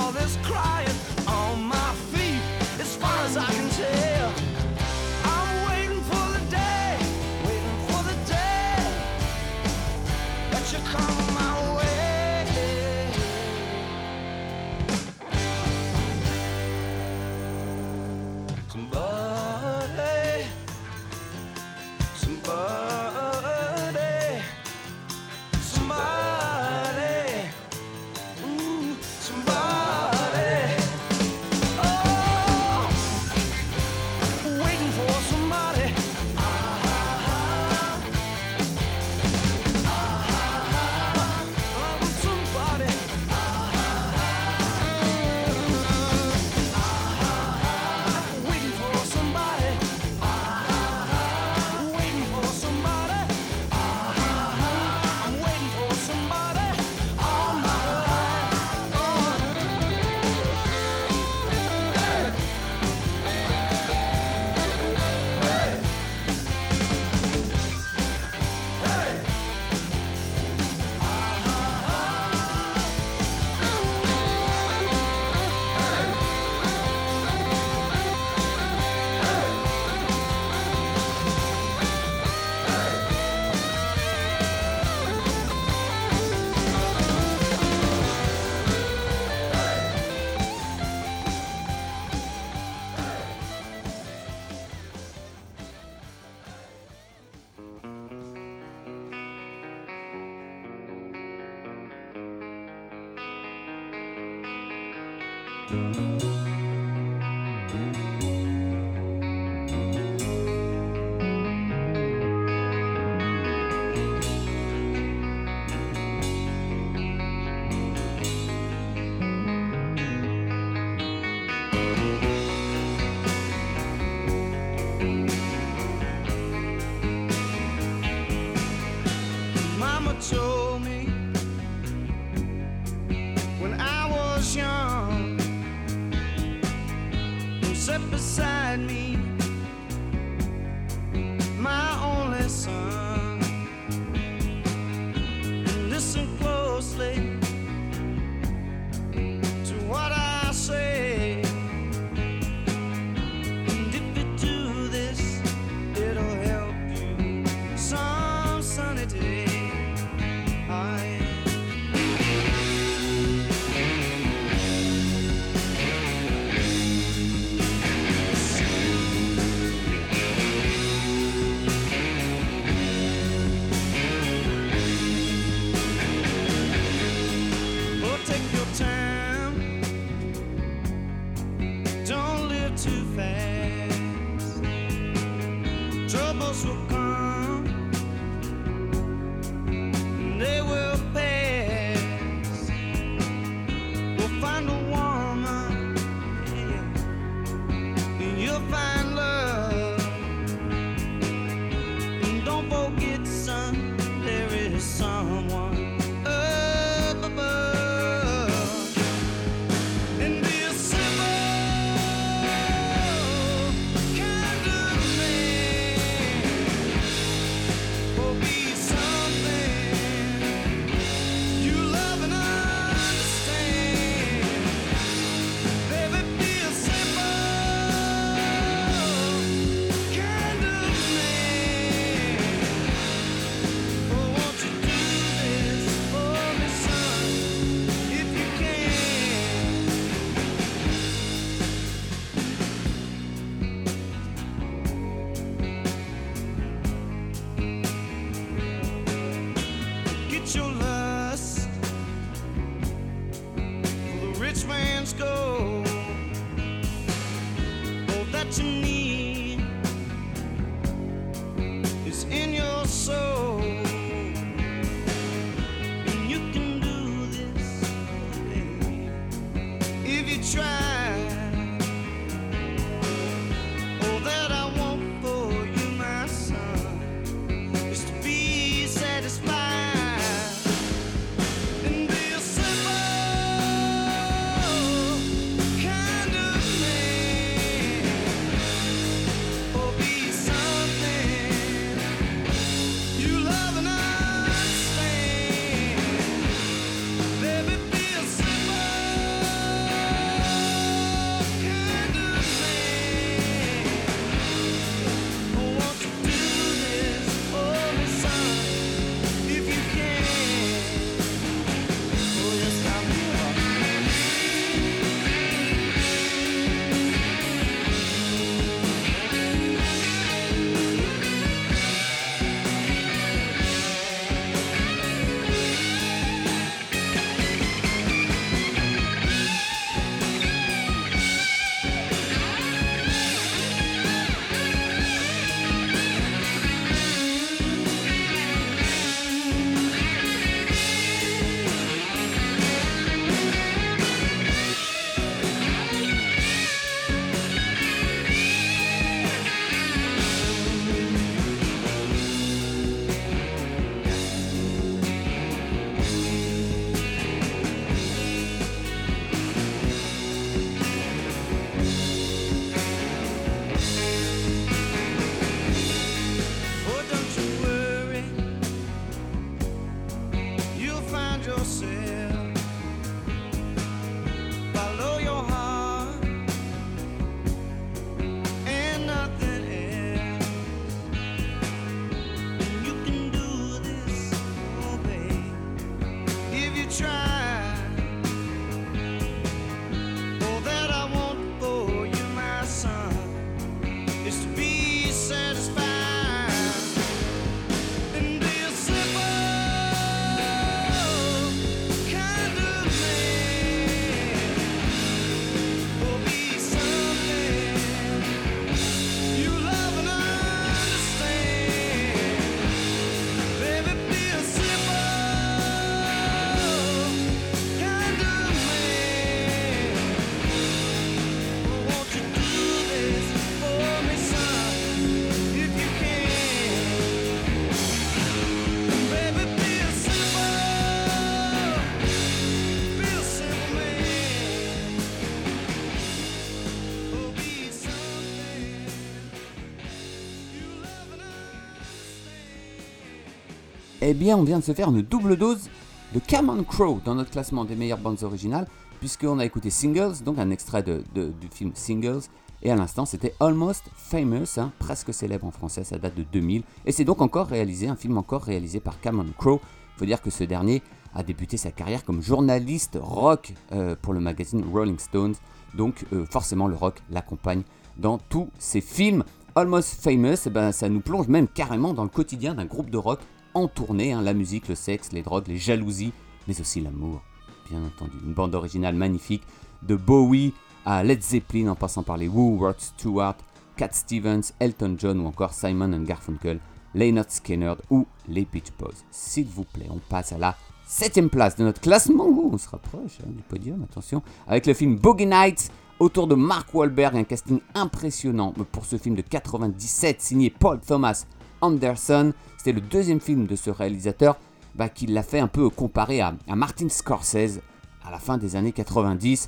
eh 444.09 444.13
bien 444.15 444.35
on 444.35 444.41
vient 444.41 444.57
de 444.57 444.63
se 444.63 444.73
faire 444.73 444.89
une 444.89 445.03
double 445.03 445.37
dose 445.37 445.69
de 446.15 446.19
Cameron 446.19 446.63
Crowe 446.63 446.99
dans 447.05 447.13
notre 447.13 447.29
classement 447.29 447.63
des 447.63 447.75
meilleures 447.75 447.99
bandes 447.99 448.23
originales, 448.23 448.65
puisqu'on 448.99 449.37
a 449.37 449.45
écouté 449.45 449.69
Singles, 449.69 450.23
donc 450.25 450.39
un 450.39 450.49
extrait 450.49 450.81
du 450.81 451.31
film 451.51 451.69
Singles, 451.75 452.21
et 452.63 452.71
à 452.71 452.75
l'instant 452.75 453.05
c'était 453.05 453.35
Almost 453.39 453.83
Famous, 453.95 454.57
hein, 454.57 454.71
presque 454.79 455.13
célèbre 455.13 455.45
en 455.45 455.51
français, 455.51 455.83
ça 455.83 455.99
date 455.99 456.15
de 456.15 456.23
2000, 456.23 456.63
et 456.87 456.91
c'est 456.91 457.03
donc 457.03 457.21
encore 457.21 457.45
réalisé, 457.45 457.87
un 457.87 457.95
film 457.95 458.17
encore 458.17 458.41
réalisé 458.41 458.79
par 458.79 458.99
Cameron 458.99 459.27
Crowe. 459.37 459.59
Faut 459.97 460.05
dire 460.05 460.23
que 460.23 460.31
ce 460.31 460.43
dernier 460.43 460.81
a 461.13 461.21
débuté 461.21 461.57
sa 461.57 461.69
carrière 461.69 462.03
comme 462.03 462.23
journaliste 462.23 462.97
rock 462.99 463.53
euh, 463.73 463.95
pour 464.01 464.13
le 464.13 464.19
magazine 464.19 464.65
Rolling 464.73 464.97
Stones, 464.97 465.35
donc 465.75 466.03
euh, 466.13 466.25
forcément 466.25 466.67
le 466.67 466.75
rock 466.75 467.03
l'accompagne 467.11 467.61
dans 467.97 468.17
tous 468.17 468.49
ses 468.57 468.81
films. 468.81 469.23
Almost 469.53 470.01
Famous, 470.01 470.47
eh 470.47 470.49
ben, 470.49 470.71
ça 470.71 470.89
nous 470.89 471.01
plonge 471.01 471.27
même 471.27 471.47
carrément 471.47 471.93
dans 471.93 472.03
le 472.03 472.09
quotidien 472.09 472.55
d'un 472.55 472.65
groupe 472.65 472.89
de 472.89 472.97
rock 472.97 473.19
en 473.53 473.67
tournée, 473.67 474.13
hein, 474.13 474.21
la 474.21 474.33
musique, 474.33 474.67
le 474.67 474.75
sexe, 474.75 475.11
les 475.11 475.21
drogues, 475.21 475.47
les 475.47 475.57
jalousies, 475.57 476.13
mais 476.47 476.59
aussi 476.59 476.81
l'amour, 476.81 477.21
bien 477.69 477.83
entendu. 477.83 478.17
Une 478.25 478.33
bande 478.33 478.55
originale 478.55 478.95
magnifique, 478.95 479.43
de 479.83 479.95
Bowie 479.95 480.53
à 480.85 481.03
Led 481.03 481.21
Zeppelin 481.21 481.69
en 481.69 481.75
passant 481.75 482.03
par 482.03 482.17
les 482.17 482.27
Who, 482.27 482.57
Rod 482.59 482.79
Stewart, 482.79 483.37
Cat 483.75 483.89
Stevens, 483.93 484.53
Elton 484.59 484.95
John 484.97 485.19
ou 485.21 485.27
encore 485.27 485.53
Simon 485.53 485.93
and 485.93 486.03
Garfunkel, 486.03 486.59
Leonard 486.95 487.29
Skinner 487.29 487.75
ou 487.89 488.07
les 488.27 488.45
Beach 488.45 488.71
Boys. 488.77 488.93
S'il 489.11 489.47
vous 489.47 489.63
plaît, 489.63 489.87
on 489.89 489.99
passe 490.09 490.33
à 490.33 490.37
la 490.37 490.55
septième 490.85 491.29
place 491.29 491.55
de 491.55 491.63
notre 491.63 491.79
classement. 491.79 492.25
Oh, 492.27 492.49
on 492.51 492.57
se 492.57 492.67
rapproche 492.67 493.19
hein, 493.21 493.29
du 493.29 493.43
podium, 493.43 493.83
attention. 493.83 494.23
Avec 494.47 494.65
le 494.65 494.73
film 494.73 494.97
Boogie 494.97 495.27
Nights, 495.27 495.71
autour 495.99 496.27
de 496.27 496.35
Mark 496.35 496.73
Wahlberg, 496.73 497.15
un 497.15 497.23
casting 497.23 497.59
impressionnant 497.75 498.53
pour 498.71 498.85
ce 498.85 498.97
film 498.97 499.15
de 499.15 499.21
97 499.21 500.21
signé 500.21 500.49
Paul 500.49 500.79
Thomas 500.79 501.25
Anderson. 501.61 502.33
C'était 502.59 502.73
le 502.73 502.81
deuxième 502.81 503.21
film 503.21 503.47
de 503.47 503.55
ce 503.55 503.69
réalisateur 503.69 504.35
bah, 504.75 504.89
qui 504.89 505.07
l'a 505.07 505.23
fait 505.23 505.39
un 505.39 505.47
peu 505.47 505.69
comparer 505.69 506.19
à, 506.19 506.35
Martin 506.49 506.89
Scorsese 506.89 507.61
à 508.03 508.11
la 508.11 508.19
fin 508.19 508.37
des 508.37 508.57
années 508.57 508.73
90. 508.73 509.45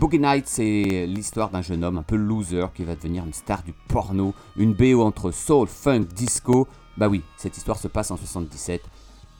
Boogie 0.00 0.18
Nights, 0.18 0.48
c'est 0.48 1.06
l'histoire 1.06 1.50
d'un 1.50 1.60
jeune 1.60 1.84
homme 1.84 1.98
un 1.98 2.02
peu 2.02 2.16
loser 2.16 2.64
qui 2.74 2.84
va 2.84 2.94
devenir 2.94 3.26
une 3.26 3.34
star 3.34 3.62
du 3.62 3.74
porno, 3.88 4.32
une 4.56 4.72
BO 4.72 5.02
entre 5.02 5.32
soul, 5.32 5.68
funk, 5.68 6.06
disco. 6.14 6.66
Bah 6.96 7.08
oui, 7.08 7.22
cette 7.36 7.58
histoire 7.58 7.78
se 7.78 7.88
passe 7.88 8.10
en 8.10 8.16
77. 8.16 8.80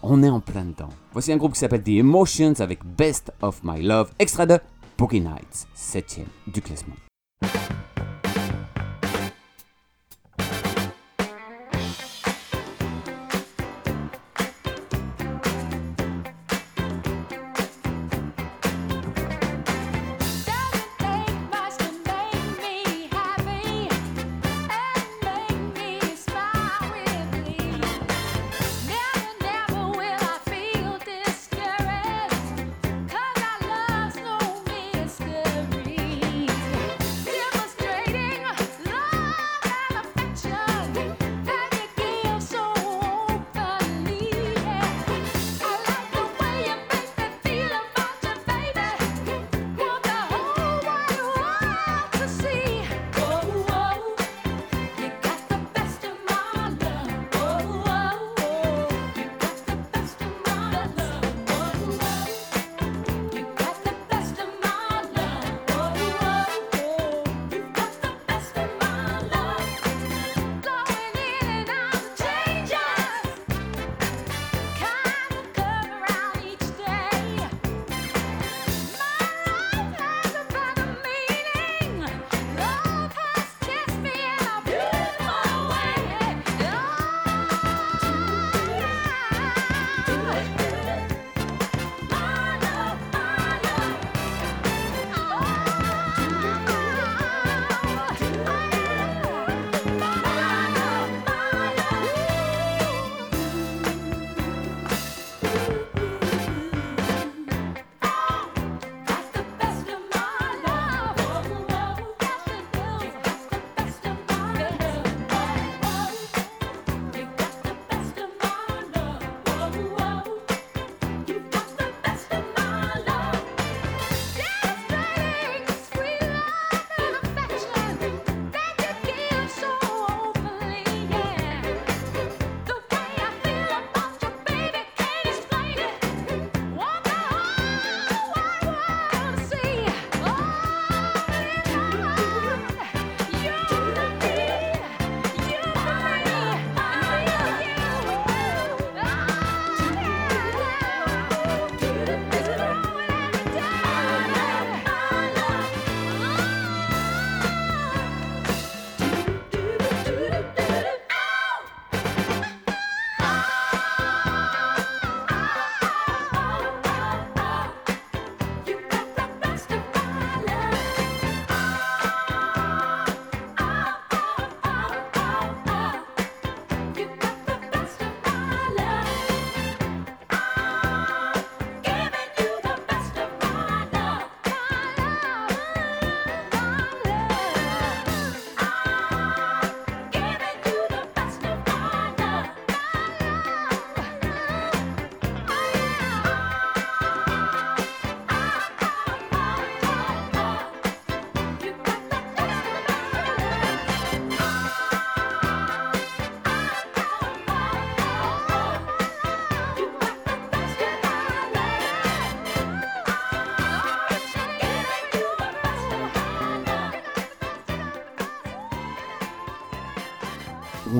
On 0.02 0.22
est 0.22 0.28
en 0.28 0.40
plein 0.40 0.66
dedans. 0.66 0.90
Voici 1.14 1.32
un 1.32 1.38
groupe 1.38 1.54
qui 1.54 1.60
s'appelle 1.60 1.82
The 1.82 1.88
Emotions 1.88 2.60
avec 2.60 2.84
Best 2.84 3.32
of 3.40 3.60
My 3.64 3.80
Love, 3.80 4.10
extrait 4.18 4.46
de 4.46 4.58
Boogie 4.98 5.22
Nights, 5.22 5.66
7 5.74 6.20
du 6.48 6.60
classement. 6.60 6.96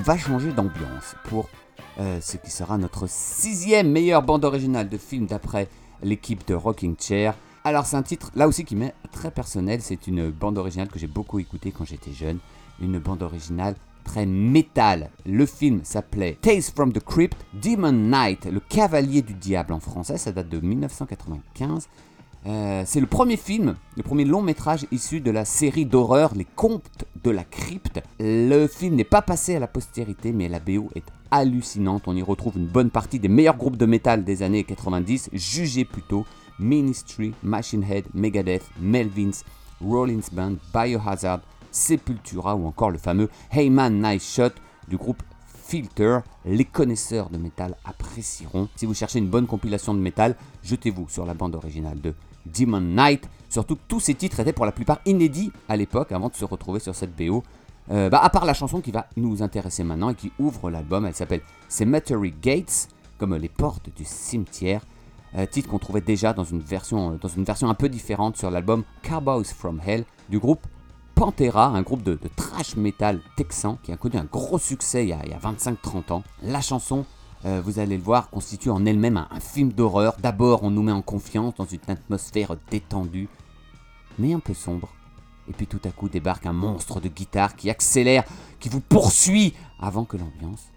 Va 0.06 0.16
changer 0.16 0.52
d'ambiance 0.52 1.16
pour 1.24 1.48
euh, 1.98 2.20
ce 2.20 2.36
qui 2.36 2.52
sera 2.52 2.78
notre 2.78 3.08
sixième 3.08 3.90
meilleure 3.90 4.22
bande 4.22 4.44
originale 4.44 4.88
de 4.88 4.98
film 4.98 5.26
d'après 5.26 5.68
l'équipe 6.00 6.46
de 6.46 6.54
Rocking 6.54 6.94
Chair. 6.96 7.34
Alors 7.64 7.86
c'est 7.86 7.96
un 7.96 8.04
titre 8.04 8.30
là 8.36 8.46
aussi 8.46 8.64
qui 8.64 8.76
m'est 8.76 8.94
très 9.10 9.32
personnel, 9.32 9.82
c'est 9.82 10.06
une 10.06 10.30
bande 10.30 10.58
originale 10.58 10.86
que 10.86 11.00
j'ai 11.00 11.08
beaucoup 11.08 11.40
écoutée 11.40 11.72
quand 11.72 11.84
j'étais 11.84 12.12
jeune, 12.12 12.38
une 12.80 13.00
bande 13.00 13.20
originale 13.20 13.74
très 14.04 14.26
métal. 14.26 15.10
Le 15.24 15.44
film 15.44 15.80
s'appelait 15.82 16.38
Tales 16.40 16.62
from 16.62 16.92
the 16.92 17.00
Crypt, 17.00 17.44
Demon 17.60 17.90
Knight, 17.90 18.44
le 18.44 18.60
cavalier 18.60 19.22
du 19.22 19.34
diable 19.34 19.72
en 19.72 19.80
français, 19.80 20.18
ça 20.18 20.30
date 20.30 20.48
de 20.48 20.60
1995. 20.60 21.88
Euh, 22.46 22.84
c'est 22.86 23.00
le 23.00 23.06
premier 23.06 23.36
film, 23.36 23.74
le 23.96 24.04
premier 24.04 24.24
long 24.24 24.40
métrage 24.40 24.86
issu 24.92 25.20
de 25.20 25.32
la 25.32 25.44
série 25.44 25.84
d'horreur 25.84 26.32
Les 26.36 26.44
Contes 26.44 27.04
de 27.24 27.30
la 27.30 27.42
Crypte. 27.42 28.00
Le 28.20 28.68
film 28.68 28.94
n'est 28.94 29.02
pas 29.02 29.22
passé 29.22 29.56
à 29.56 29.58
la 29.58 29.66
postérité, 29.66 30.32
mais 30.32 30.48
la 30.48 30.60
BO 30.60 30.88
est 30.94 31.06
hallucinante. 31.32 32.04
On 32.06 32.14
y 32.14 32.22
retrouve 32.22 32.56
une 32.56 32.68
bonne 32.68 32.90
partie 32.90 33.18
des 33.18 33.28
meilleurs 33.28 33.56
groupes 33.56 33.76
de 33.76 33.86
métal 33.86 34.22
des 34.22 34.44
années 34.44 34.62
90, 34.62 35.30
jugés 35.32 35.84
plutôt 35.84 36.24
Ministry, 36.60 37.34
Machine 37.42 37.82
Head, 37.82 38.04
Megadeth, 38.14 38.64
Melvins, 38.80 39.42
Rollins 39.80 40.28
Band, 40.30 40.54
Biohazard, 40.72 41.40
Sepultura 41.72 42.54
ou 42.54 42.66
encore 42.66 42.92
le 42.92 42.98
fameux 42.98 43.28
Hey 43.50 43.70
Man 43.70 44.00
Nice 44.00 44.34
Shot 44.34 44.54
du 44.86 44.96
groupe 44.96 45.22
Filter. 45.46 46.20
Les 46.44 46.64
connaisseurs 46.64 47.28
de 47.28 47.38
métal 47.38 47.76
apprécieront. 47.84 48.68
Si 48.76 48.86
vous 48.86 48.94
cherchez 48.94 49.18
une 49.18 49.28
bonne 49.28 49.48
compilation 49.48 49.94
de 49.94 49.98
métal, 49.98 50.36
jetez-vous 50.62 51.08
sur 51.08 51.26
la 51.26 51.34
bande 51.34 51.56
originale 51.56 52.00
de 52.00 52.14
Demon 52.54 52.80
Knight. 52.80 53.28
Surtout 53.48 53.76
que 53.76 53.82
tous 53.88 54.00
ces 54.00 54.14
titres 54.14 54.40
étaient 54.40 54.52
pour 54.52 54.66
la 54.66 54.72
plupart 54.72 54.98
inédits 55.06 55.52
à 55.68 55.76
l'époque 55.76 56.12
avant 56.12 56.28
de 56.28 56.34
se 56.34 56.44
retrouver 56.44 56.80
sur 56.80 56.94
cette 56.94 57.16
BO. 57.16 57.42
Euh, 57.90 58.10
bah, 58.10 58.20
à 58.22 58.30
part 58.30 58.44
la 58.44 58.54
chanson 58.54 58.80
qui 58.80 58.90
va 58.90 59.06
nous 59.16 59.42
intéresser 59.42 59.84
maintenant 59.84 60.10
et 60.10 60.14
qui 60.14 60.32
ouvre 60.38 60.70
l'album, 60.70 61.06
elle 61.06 61.14
s'appelle 61.14 61.42
Cemetery 61.68 62.34
Gates, 62.42 62.88
comme 63.18 63.34
les 63.36 63.48
portes 63.48 63.90
du 63.96 64.04
cimetière. 64.04 64.82
Euh, 65.36 65.46
titre 65.46 65.68
qu'on 65.68 65.78
trouvait 65.78 66.00
déjà 66.00 66.32
dans 66.32 66.44
une, 66.44 66.60
version, 66.60 67.18
dans 67.20 67.28
une 67.28 67.44
version 67.44 67.68
un 67.68 67.74
peu 67.74 67.88
différente 67.88 68.36
sur 68.36 68.50
l'album 68.50 68.84
Cowboys 69.02 69.44
from 69.44 69.80
Hell 69.84 70.04
du 70.28 70.38
groupe 70.38 70.66
Pantera, 71.14 71.66
un 71.66 71.82
groupe 71.82 72.02
de, 72.02 72.12
de 72.12 72.28
trash 72.36 72.76
metal 72.76 73.20
texan 73.36 73.78
qui 73.82 73.90
a 73.90 73.96
connu 73.96 74.16
un 74.16 74.24
gros 74.24 74.58
succès 74.58 75.04
il 75.04 75.08
y 75.08 75.12
a, 75.12 75.18
a 75.18 75.52
25-30 75.52 76.12
ans. 76.12 76.22
La 76.42 76.60
chanson, 76.60 77.06
euh, 77.46 77.60
vous 77.64 77.78
allez 77.78 77.96
le 77.96 78.02
voir, 78.02 78.28
constitue 78.30 78.70
en 78.70 78.84
elle-même 78.84 79.16
un, 79.30 79.40
film 79.40 79.72
d'horreur. 79.72 80.16
D'abord, 80.20 80.64
on 80.64 80.70
nous 80.70 80.82
met 80.82 80.92
en 80.92 81.02
confiance 81.02 81.54
dans 81.54 81.64
une 81.64 81.78
atmosphère 81.86 82.56
détendue, 82.70 83.28
mais 84.18 84.34
un 84.34 84.40
peu 84.40 84.52
sombre. 84.52 84.88
Et 85.48 85.52
puis 85.52 85.68
tout 85.68 85.80
à 85.84 85.90
coup 85.90 86.08
débarque 86.08 86.46
un 86.46 86.52
monstre 86.52 87.00
de 87.00 87.08
guitare 87.08 87.54
qui 87.54 87.70
accélère, 87.70 88.24
qui 88.58 88.68
vous 88.68 88.80
poursuit 88.80 89.54
avant 89.78 90.04
que 90.04 90.16
l'ambiance 90.16 90.72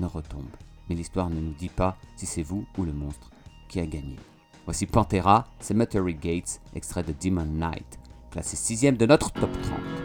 ne 0.00 0.06
retombe. 0.06 0.50
Mais 0.88 0.96
l'histoire 0.96 1.30
ne 1.30 1.40
nous 1.40 1.54
dit 1.54 1.68
pas 1.68 1.96
si 2.16 2.26
c'est 2.26 2.42
vous 2.42 2.64
ou 2.76 2.84
le 2.84 2.92
monstre 2.92 3.30
qui 3.68 3.78
a 3.78 3.86
gagné. 3.86 4.16
Voici 4.64 4.86
Pantera, 4.86 5.46
Cemetery 5.60 6.14
Gates, 6.14 6.60
extrait 6.74 7.04
de 7.04 7.14
Demon 7.22 7.46
Knight, 7.46 8.00
classé 8.32 8.56
sixième 8.56 8.96
de 8.96 9.06
notre 9.06 9.30
top 9.32 9.50
30. 9.62 9.99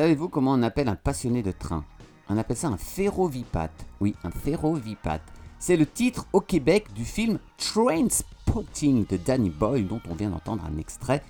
Savez-vous 0.00 0.30
comment 0.30 0.52
on 0.52 0.62
appelle 0.62 0.88
un 0.88 0.96
passionné 0.96 1.42
de 1.42 1.52
train? 1.52 1.84
On 2.30 2.38
appelle 2.38 2.56
ça 2.56 2.68
un 2.68 2.78
ferrovipate. 2.78 3.84
Oui, 4.00 4.14
un 4.24 4.30
ferrovipate. 4.30 5.20
C'est 5.58 5.76
le 5.76 5.84
titre 5.84 6.26
au 6.32 6.40
Québec 6.40 6.86
du 6.94 7.04
film 7.04 7.38
Trainspotting 7.58 9.04
de 9.06 9.18
Danny 9.18 9.50
Boyle 9.50 9.86
dont 9.86 10.00
on 10.10 10.14
vient 10.14 10.30
d'entendre 10.30 10.64
un 10.64 10.78
extrait. 10.78 11.22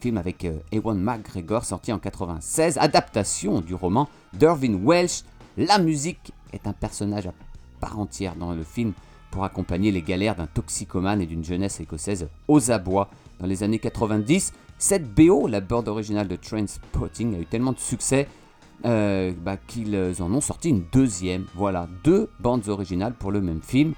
Film 0.00 0.16
avec 0.16 0.46
euh, 0.46 0.60
Ewan 0.72 0.98
McGregor 0.98 1.66
sorti 1.66 1.92
en 1.92 1.98
96, 1.98 2.78
adaptation 2.78 3.60
du 3.60 3.74
roman 3.74 4.08
d'Irving 4.32 4.82
Welsh. 4.82 5.24
La 5.58 5.78
musique 5.78 6.32
est 6.54 6.66
un 6.66 6.72
personnage 6.72 7.26
à 7.26 7.34
part 7.80 7.98
entière 7.98 8.34
dans 8.34 8.54
le 8.54 8.64
film 8.64 8.94
pour 9.30 9.44
accompagner 9.44 9.92
les 9.92 10.00
galères 10.00 10.36
d'un 10.36 10.46
toxicomane 10.46 11.20
et 11.20 11.26
d'une 11.26 11.44
jeunesse 11.44 11.80
écossaise 11.80 12.30
aux 12.48 12.70
abois. 12.70 13.10
Dans 13.40 13.46
les 13.46 13.62
années 13.62 13.78
90, 13.78 14.54
cette 14.78 15.12
BO, 15.14 15.46
la 15.46 15.60
bande 15.60 15.88
originale 15.88 16.28
de 16.28 16.36
Trainspotting, 16.36 17.34
a 17.34 17.38
eu 17.38 17.46
tellement 17.46 17.72
de 17.72 17.78
succès 17.78 18.28
euh, 18.84 19.32
bah, 19.42 19.56
qu'ils 19.56 19.96
en 20.20 20.32
ont 20.32 20.40
sorti 20.40 20.68
une 20.68 20.84
deuxième. 20.92 21.46
Voilà, 21.54 21.88
deux 22.04 22.28
bandes 22.40 22.68
originales 22.68 23.14
pour 23.14 23.32
le 23.32 23.40
même 23.40 23.62
film. 23.62 23.94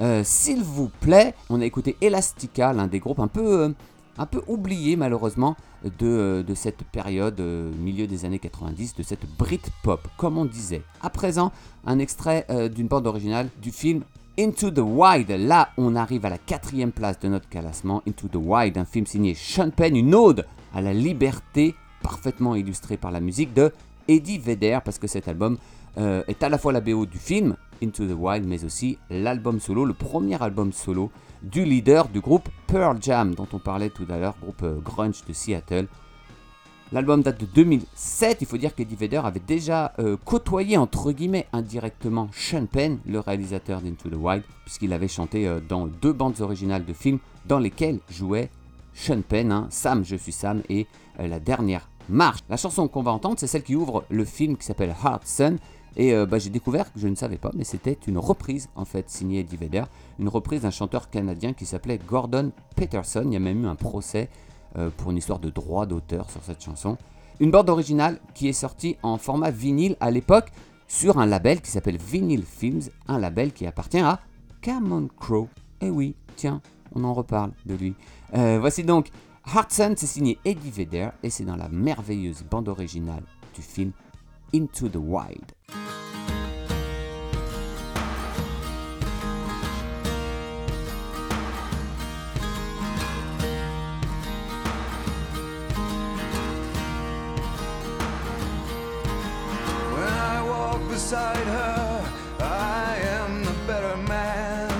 Euh, 0.00 0.22
S'il 0.24 0.62
vous 0.62 0.88
plaît, 1.00 1.34
on 1.50 1.60
a 1.60 1.64
écouté 1.64 1.96
Elastica, 2.00 2.72
l'un 2.72 2.86
des 2.86 3.00
groupes 3.00 3.20
un 3.20 3.28
peu, 3.28 3.74
euh, 4.18 4.96
malheureusement 4.96 5.56
de, 5.84 6.06
euh, 6.06 6.42
de 6.42 6.54
cette 6.54 6.84
période, 6.84 7.40
milieu 7.40 8.06
des 8.06 8.24
années 8.24 8.38
90, 8.38 8.94
de 8.94 9.02
cette 9.02 9.26
Britpop, 9.36 10.08
comme 10.16 10.38
on 10.38 10.46
disait. 10.46 10.82
À 11.02 11.10
présent, 11.10 11.52
un 11.84 11.98
extrait 11.98 12.46
d'une 12.74 12.88
bande 12.88 13.06
originale 13.06 13.48
du 13.60 13.70
film 13.70 14.02
Into 14.40 14.70
the 14.70 14.78
Wild. 14.78 15.28
Là, 15.28 15.68
on 15.76 15.94
arrive 15.94 16.24
à 16.24 16.30
la 16.30 16.38
quatrième 16.38 16.92
place 16.92 17.18
de 17.18 17.28
notre 17.28 17.50
classement. 17.50 18.02
Into 18.08 18.26
the 18.26 18.36
Wild, 18.36 18.78
un 18.78 18.86
film 18.86 19.04
signé 19.04 19.34
Sean 19.34 19.68
Penn, 19.68 19.94
une 19.94 20.14
ode 20.14 20.46
à 20.72 20.80
la 20.80 20.94
liberté, 20.94 21.74
parfaitement 22.02 22.54
illustrée 22.54 22.96
par 22.96 23.10
la 23.10 23.20
musique 23.20 23.52
de 23.52 23.70
Eddie 24.08 24.38
Vedder, 24.38 24.78
parce 24.82 24.98
que 24.98 25.08
cet 25.08 25.28
album 25.28 25.58
euh, 25.98 26.22
est 26.26 26.42
à 26.42 26.48
la 26.48 26.56
fois 26.56 26.72
la 26.72 26.80
BO 26.80 27.04
du 27.04 27.18
film 27.18 27.54
Into 27.82 28.06
the 28.06 28.16
Wild, 28.16 28.46
mais 28.46 28.64
aussi 28.64 28.96
l'album 29.10 29.60
solo, 29.60 29.84
le 29.84 29.92
premier 29.92 30.42
album 30.42 30.72
solo 30.72 31.10
du 31.42 31.66
leader 31.66 32.08
du 32.08 32.20
groupe 32.20 32.48
Pearl 32.66 32.96
Jam, 32.98 33.34
dont 33.34 33.48
on 33.52 33.58
parlait 33.58 33.90
tout 33.90 34.06
à 34.08 34.16
l'heure, 34.16 34.36
groupe 34.40 34.62
euh, 34.62 34.80
grunge 34.82 35.22
de 35.28 35.34
Seattle. 35.34 35.86
L'album 36.92 37.22
date 37.22 37.40
de 37.40 37.46
2007. 37.46 38.38
Il 38.40 38.48
faut 38.48 38.56
dire 38.56 38.74
qu'Eddie 38.74 38.96
Vedder 38.96 39.20
avait 39.22 39.38
déjà 39.38 39.92
euh, 40.00 40.16
côtoyé, 40.24 40.76
entre 40.76 41.12
guillemets, 41.12 41.46
indirectement 41.52 42.28
Sean 42.32 42.66
Penn, 42.66 42.98
le 43.06 43.20
réalisateur 43.20 43.80
d'Into 43.80 44.08
the 44.08 44.16
Wild, 44.16 44.42
puisqu'il 44.64 44.92
avait 44.92 45.06
chanté 45.06 45.46
euh, 45.46 45.60
dans 45.60 45.86
deux 45.86 46.12
bandes 46.12 46.40
originales 46.40 46.84
de 46.84 46.92
films 46.92 47.20
dans 47.46 47.60
lesquelles 47.60 48.00
jouait 48.10 48.50
Sean 48.92 49.20
Penn, 49.20 49.52
hein, 49.52 49.68
Sam, 49.70 50.04
je 50.04 50.16
suis 50.16 50.32
Sam, 50.32 50.62
et 50.68 50.88
euh, 51.20 51.28
la 51.28 51.38
dernière 51.38 51.88
marche. 52.08 52.40
La 52.48 52.56
chanson 52.56 52.88
qu'on 52.88 53.04
va 53.04 53.12
entendre, 53.12 53.36
c'est 53.38 53.46
celle 53.46 53.62
qui 53.62 53.76
ouvre 53.76 54.04
le 54.10 54.24
film 54.24 54.56
qui 54.56 54.66
s'appelle 54.66 54.92
Heart 55.04 55.24
Sun. 55.24 55.58
Et 55.96 56.14
bah, 56.24 56.38
j'ai 56.38 56.50
découvert 56.50 56.92
que 56.92 57.00
je 57.00 57.08
ne 57.08 57.16
savais 57.16 57.36
pas, 57.36 57.50
mais 57.52 57.64
c'était 57.64 57.98
une 58.06 58.16
reprise 58.16 58.68
en 58.76 58.84
fait 58.84 59.10
signée 59.10 59.40
Eddie 59.40 59.56
Vedder, 59.56 59.82
une 60.20 60.28
reprise 60.28 60.62
d'un 60.62 60.70
chanteur 60.70 61.10
canadien 61.10 61.52
qui 61.52 61.66
s'appelait 61.66 61.98
Gordon 61.98 62.52
Peterson. 62.76 63.24
Il 63.26 63.32
y 63.32 63.36
a 63.36 63.40
même 63.40 63.64
eu 63.64 63.66
un 63.66 63.74
procès 63.74 64.28
pour 64.96 65.10
une 65.10 65.16
histoire 65.16 65.38
de 65.38 65.50
droit 65.50 65.86
d'auteur 65.86 66.30
sur 66.30 66.42
cette 66.42 66.62
chanson. 66.62 66.96
Une 67.40 67.50
bande 67.50 67.70
originale 67.70 68.20
qui 68.34 68.48
est 68.48 68.52
sortie 68.52 68.96
en 69.02 69.16
format 69.18 69.50
vinyle 69.50 69.96
à 70.00 70.10
l'époque 70.10 70.52
sur 70.86 71.18
un 71.18 71.26
label 71.26 71.60
qui 71.60 71.70
s'appelle 71.70 71.96
Vinyl 71.96 72.44
Films, 72.44 72.82
un 73.08 73.18
label 73.18 73.52
qui 73.52 73.64
appartient 73.66 74.00
à 74.00 74.20
Cameron 74.60 75.08
Crowe. 75.18 75.48
Eh 75.80 75.88
oui, 75.88 76.16
tiens, 76.36 76.60
on 76.94 77.04
en 77.04 77.14
reparle 77.14 77.52
de 77.64 77.74
lui. 77.74 77.94
Euh, 78.34 78.58
voici 78.60 78.84
donc 78.84 79.08
Heart 79.46 79.72
Sun, 79.72 79.94
c'est 79.96 80.06
signé 80.06 80.38
Eddie 80.44 80.70
Vedder 80.70 81.08
et 81.22 81.30
c'est 81.30 81.44
dans 81.44 81.56
la 81.56 81.68
merveilleuse 81.68 82.42
bande 82.42 82.68
originale 82.68 83.22
du 83.54 83.62
film 83.62 83.92
Into 84.54 84.88
the 84.88 84.96
Wild. 84.96 85.52
Beside 101.10 101.46
her, 101.58 102.12
I 102.38 102.96
am 103.18 103.42
the 103.42 103.56
better 103.66 103.96
man. 103.96 104.70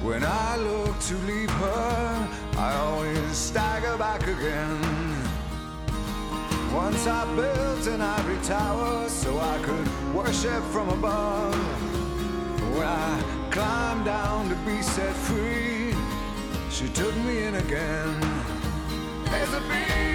When 0.00 0.22
I 0.22 0.56
look 0.58 0.96
to 1.10 1.14
leave 1.26 1.50
her, 1.50 2.28
I 2.56 2.74
always 2.76 3.36
stagger 3.36 3.98
back 3.98 4.22
again. 4.22 4.78
Once 6.72 7.04
I 7.04 7.24
built 7.34 7.86
an 7.88 8.00
ivory 8.00 8.38
tower 8.44 9.08
so 9.08 9.36
I 9.40 9.58
could 9.58 10.14
worship 10.14 10.62
from 10.70 10.88
above. 10.88 11.56
When 12.76 12.86
I 12.86 13.48
climbed 13.50 14.04
down 14.04 14.50
to 14.50 14.54
be 14.64 14.80
set 14.82 15.16
free, 15.16 15.96
she 16.70 16.86
took 16.90 17.16
me 17.26 17.42
in 17.42 17.56
again. 17.56 18.20
There's 19.24 19.52
a 19.52 19.62
big, 19.62 20.13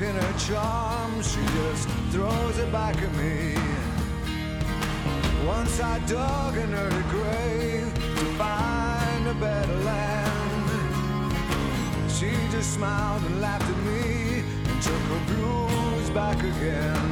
pin 0.00 0.16
her 0.16 0.38
charm, 0.38 1.22
she 1.22 1.44
just 1.58 1.86
throws 2.10 2.56
it 2.56 2.72
back 2.72 2.96
at 3.02 3.14
me. 3.16 3.54
Once 5.46 5.78
I 5.78 5.98
dug 6.06 6.56
in 6.56 6.70
her 6.70 7.04
grave 7.10 7.92
to 8.20 8.24
find 8.40 9.28
a 9.28 9.34
better 9.34 9.76
land. 9.90 10.70
She 12.10 12.30
just 12.50 12.72
smiled 12.72 13.22
and 13.24 13.42
laughed 13.42 13.68
at 13.68 13.80
me 13.90 14.42
and 14.68 14.82
took 14.82 15.04
her 15.12 15.22
blues 15.34 16.08
back 16.10 16.38
again. 16.38 17.10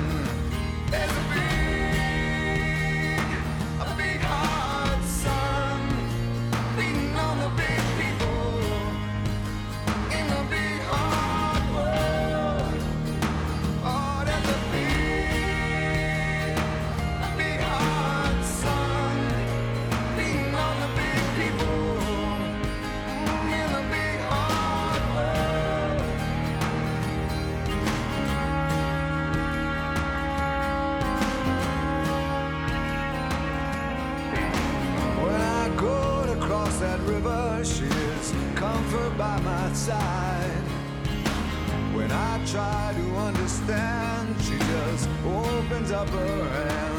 Side. 39.88 40.66
When 41.96 42.10
I 42.12 42.44
try 42.44 42.94
to 43.00 43.06
understand, 43.28 44.36
she 44.42 44.58
just 44.58 45.08
opens 45.24 45.90
up 45.90 46.08
her 46.10 46.48
hands. 46.50 46.97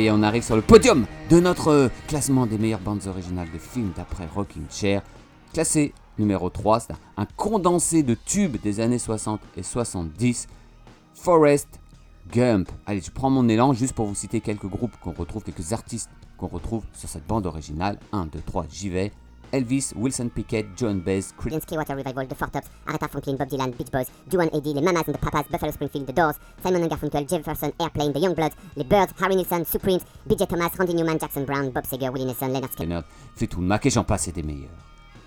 Est, 0.00 0.10
on 0.10 0.22
arrive 0.22 0.42
sur 0.42 0.56
le 0.56 0.62
podium 0.62 1.06
de 1.28 1.40
notre 1.40 1.90
classement 2.08 2.46
des 2.46 2.58
meilleures 2.58 2.80
bandes 2.80 3.06
originales 3.06 3.50
de 3.52 3.58
films 3.58 3.92
d'après 3.96 4.26
Rocking 4.26 4.64
Chair. 4.70 5.02
Classé 5.52 5.92
numéro 6.18 6.48
3, 6.48 6.80
c'est 6.80 6.94
un 7.16 7.26
condensé 7.36 8.02
de 8.02 8.14
tubes 8.14 8.56
des 8.62 8.80
années 8.80 8.98
60 8.98 9.40
et 9.56 9.62
70. 9.62 10.48
Forrest 11.14 11.68
Gump. 12.32 12.70
Allez, 12.86 13.00
je 13.00 13.10
prends 13.10 13.30
mon 13.30 13.48
élan 13.48 13.74
juste 13.74 13.92
pour 13.92 14.06
vous 14.06 14.14
citer 14.14 14.40
quelques 14.40 14.66
groupes 14.66 14.96
qu'on 15.02 15.12
retrouve, 15.12 15.42
quelques 15.42 15.72
artistes 15.72 16.10
qu'on 16.38 16.46
retrouve 16.46 16.84
sur 16.94 17.08
cette 17.08 17.26
bande 17.26 17.46
originale. 17.46 17.98
1, 18.12 18.26
2, 18.26 18.40
3, 18.46 18.66
j'y 18.70 18.88
vais. 18.88 19.12
Elvis, 19.52 19.92
Wilson 19.96 20.28
Pickett, 20.28 20.66
John 20.76 21.00
Baez, 21.00 21.32
Creedence 21.36 21.64
Clearwater 21.66 21.96
Revival, 21.96 22.26
The 22.26 22.34
Four 22.34 22.50
Tops, 22.50 22.68
Aretha 22.86 23.08
Franklin, 23.08 23.36
Bob 23.36 23.48
Dylan, 23.48 23.70
Beach 23.76 23.90
Boys, 23.90 24.06
Duane 24.28 24.50
Eddy, 24.52 24.74
les 24.74 24.82
Mamas 24.82 25.04
and 25.06 25.14
the 25.14 25.18
Papas, 25.18 25.44
Buffalo 25.50 25.72
Springfield, 25.72 26.06
The 26.06 26.12
Doors, 26.12 26.34
Simon 26.62 26.82
and 26.82 26.90
Garfunkel, 26.90 27.28
Jefferson, 27.28 27.72
Airplane, 27.80 28.12
The 28.12 28.20
Youngbloods, 28.20 28.54
les 28.76 28.84
Birds, 28.84 29.12
Harry 29.20 29.36
Nilsson, 29.36 29.64
Supremes, 29.64 30.00
B.J. 30.26 30.46
Thomas, 30.46 30.70
Randy 30.78 30.94
Newman, 30.94 31.18
Jackson 31.18 31.44
Brown, 31.44 31.70
Bob 31.70 31.84
Seger, 31.86 32.10
Willie 32.10 32.26
Nelson, 32.26 32.48
Leonard 32.48 32.72
Skinner. 32.72 33.00
Fleetwood 33.36 33.64
Mac 33.64 33.86
et 33.86 33.90
j'en 33.90 34.04
passe 34.04 34.28
et 34.28 34.32
des 34.32 34.42
meilleurs. 34.42 34.70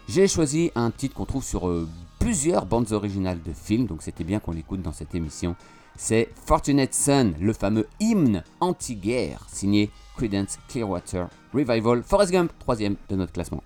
J'ai 0.07 0.27
choisi 0.27 0.71
un 0.75 0.91
titre 0.91 1.15
qu'on 1.15 1.25
trouve 1.25 1.43
sur 1.43 1.67
euh, 1.67 1.87
plusieurs 2.19 2.65
bandes 2.65 2.91
originales 2.91 3.41
de 3.41 3.53
films, 3.53 3.87
donc 3.87 4.01
c'était 4.01 4.23
bien 4.23 4.39
qu'on 4.39 4.51
l'écoute 4.51 4.81
dans 4.81 4.91
cette 4.91 5.15
émission. 5.15 5.55
C'est 5.95 6.29
Fortunate 6.45 6.93
Son, 6.93 7.33
le 7.39 7.53
fameux 7.53 7.87
hymne 7.99 8.43
anti-guerre, 8.59 9.45
signé 9.47 9.91
Credence 10.17 10.57
Clearwater 10.67 11.27
Revival. 11.53 12.03
Forrest 12.03 12.31
Gump, 12.31 12.51
troisième 12.59 12.95
de 13.09 13.15
notre 13.15 13.31
classement. 13.31 13.61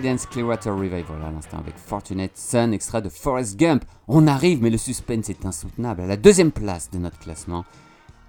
Clearwater 0.00 0.76
Revival 0.76 1.22
à 1.24 1.30
l'instant 1.30 1.58
avec 1.58 1.76
Fortunate 1.76 2.30
Son, 2.36 2.70
extrait 2.70 3.02
de 3.02 3.08
Forrest 3.08 3.58
Gump. 3.58 3.84
On 4.06 4.28
arrive, 4.28 4.62
mais 4.62 4.70
le 4.70 4.78
suspense 4.78 5.28
est 5.28 5.44
insoutenable, 5.44 6.02
à 6.02 6.06
la 6.06 6.16
deuxième 6.16 6.52
place 6.52 6.88
de 6.90 6.98
notre 6.98 7.18
classement. 7.18 7.64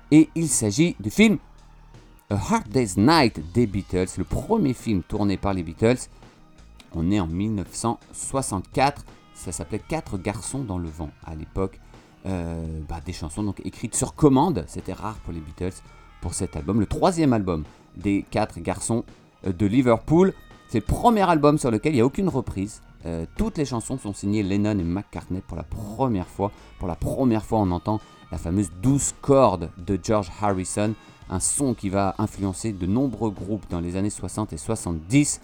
Et 0.10 0.30
il 0.34 0.48
s'agit 0.48 0.96
du 1.00 1.12
film 1.12 1.38
A 2.32 2.36
Hard 2.36 2.70
Day's 2.70 2.98
Night 2.98 3.54
des 3.54 3.68
Beatles, 3.68 4.08
le 4.18 4.24
premier 4.24 4.74
film 4.74 5.04
tourné 5.04 5.38
par 5.38 5.54
les 5.54 5.62
Beatles. 5.62 6.08
On 6.94 7.12
est 7.12 7.20
en 7.20 7.28
1964. 7.28 9.06
Ça 9.36 9.52
s'appelait 9.52 9.82
Quatre 9.88 10.18
garçons 10.18 10.64
dans 10.64 10.80
le 10.80 10.90
vent 10.90 11.12
à 11.24 11.36
l'époque. 11.36 11.80
Euh, 12.26 12.80
bah, 12.90 13.00
des 13.06 13.14
chansons 13.14 13.44
donc 13.44 13.62
écrites 13.64 13.96
sur 13.96 14.16
commande. 14.16 14.66
C'était 14.68 14.94
rare 14.94 15.18
pour 15.18 15.34
les 15.34 15.40
Beatles 15.40 15.78
pour 16.22 16.34
cet 16.34 16.56
album. 16.56 16.80
Le 16.80 16.88
troisième 16.88 17.34
album 17.34 17.64
des 17.96 18.26
quatre 18.32 18.60
garçons 18.60 19.06
de 19.44 19.66
Liverpool. 19.68 20.34
C'est 20.70 20.78
le 20.78 20.86
premier 20.86 21.28
album 21.28 21.58
sur 21.58 21.72
lequel 21.72 21.94
il 21.94 21.96
n'y 21.96 22.02
a 22.02 22.06
aucune 22.06 22.30
reprise. 22.30 22.84
Euh, 23.08 23.26
toutes 23.36 23.58
les 23.58 23.66
chansons 23.66 23.98
sont 23.98 24.14
signées 24.14 24.44
Lennon 24.44 24.78
et 24.78 24.84
McCartney 24.84 25.42
pour 25.42 25.58
la 25.58 25.64
première 25.64 26.28
fois. 26.28 26.52
Pour 26.78 26.88
la 26.88 26.96
première 26.96 27.44
fois, 27.44 27.58
on 27.58 27.72
entend 27.72 28.00
la 28.32 28.38
fameuse 28.38 28.70
douce 28.80 29.16
corde 29.20 29.72
de 29.80 30.00
George 30.02 30.30
Harrison, 30.40 30.94
un 31.32 31.40
son 31.40 31.74
qui 31.74 31.90
va 31.90 32.14
influencer 32.20 32.72
de 32.72 32.86
nombreux 32.86 33.32
groupes 33.32 33.66
dans 33.72 33.80
les 33.80 33.96
années 33.96 34.12
60 34.12 34.54
et 34.54 34.58
70. 34.58 35.42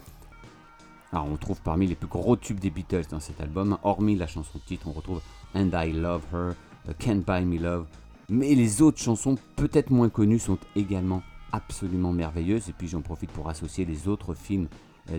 Alors, 1.12 1.26
on 1.26 1.36
trouve 1.36 1.60
parmi 1.60 1.88
les 1.88 1.96
plus 1.96 2.06
gros 2.06 2.36
tubes 2.36 2.60
des 2.60 2.70
Beatles 2.70 3.06
dans 3.10 3.18
cet 3.18 3.40
album, 3.40 3.78
hormis 3.82 4.14
la 4.14 4.28
chanson 4.28 4.60
titre, 4.64 4.86
on 4.86 4.92
retrouve 4.92 5.20
And 5.56 5.70
I 5.74 5.92
Love 5.92 6.22
Her, 6.32 6.52
euh, 6.88 6.92
Can't 7.00 7.24
Buy 7.26 7.44
Me 7.44 7.58
Love. 7.58 7.86
Mais 8.28 8.54
les 8.54 8.80
autres 8.80 9.00
chansons, 9.00 9.34
peut-être 9.56 9.90
moins 9.90 10.08
connues, 10.08 10.38
sont 10.38 10.58
également 10.76 11.22
absolument 11.50 12.12
merveilleuses. 12.12 12.68
Et 12.68 12.72
puis 12.72 12.86
j'en 12.86 13.00
profite 13.00 13.32
pour 13.32 13.48
associer 13.48 13.84
les 13.84 14.06
autres 14.06 14.34
films 14.34 14.68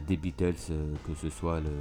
des 0.07 0.17
Beatles, 0.17 0.55
euh, 0.71 0.93
que, 1.05 1.13
ce 1.21 1.29
soit 1.29 1.59
le, 1.59 1.71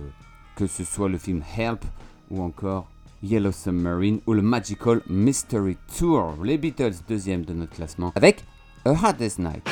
que 0.57 0.67
ce 0.67 0.85
soit 0.85 1.09
le 1.09 1.19
film 1.19 1.43
Help 1.57 1.85
ou 2.31 2.43
encore 2.43 2.89
Yellow 3.23 3.53
Submarine 3.53 4.21
ou 4.27 4.35
le 4.35 4.43
Magical 4.43 5.01
Mystery 5.09 5.77
Tour. 5.99 6.35
Les 6.45 6.59
Beatles, 6.59 6.95
deuxième 7.09 7.45
de 7.45 7.55
notre 7.55 7.75
classement, 7.75 8.13
avec 8.15 8.45
A 8.85 8.91
Hardest 8.91 9.39
Night. 9.39 9.69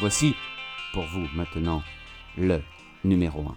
Voici 0.00 0.34
pour 0.92 1.04
vous 1.04 1.26
maintenant 1.36 1.82
le 2.36 2.60
numéro 3.04 3.42
1. 3.42 3.54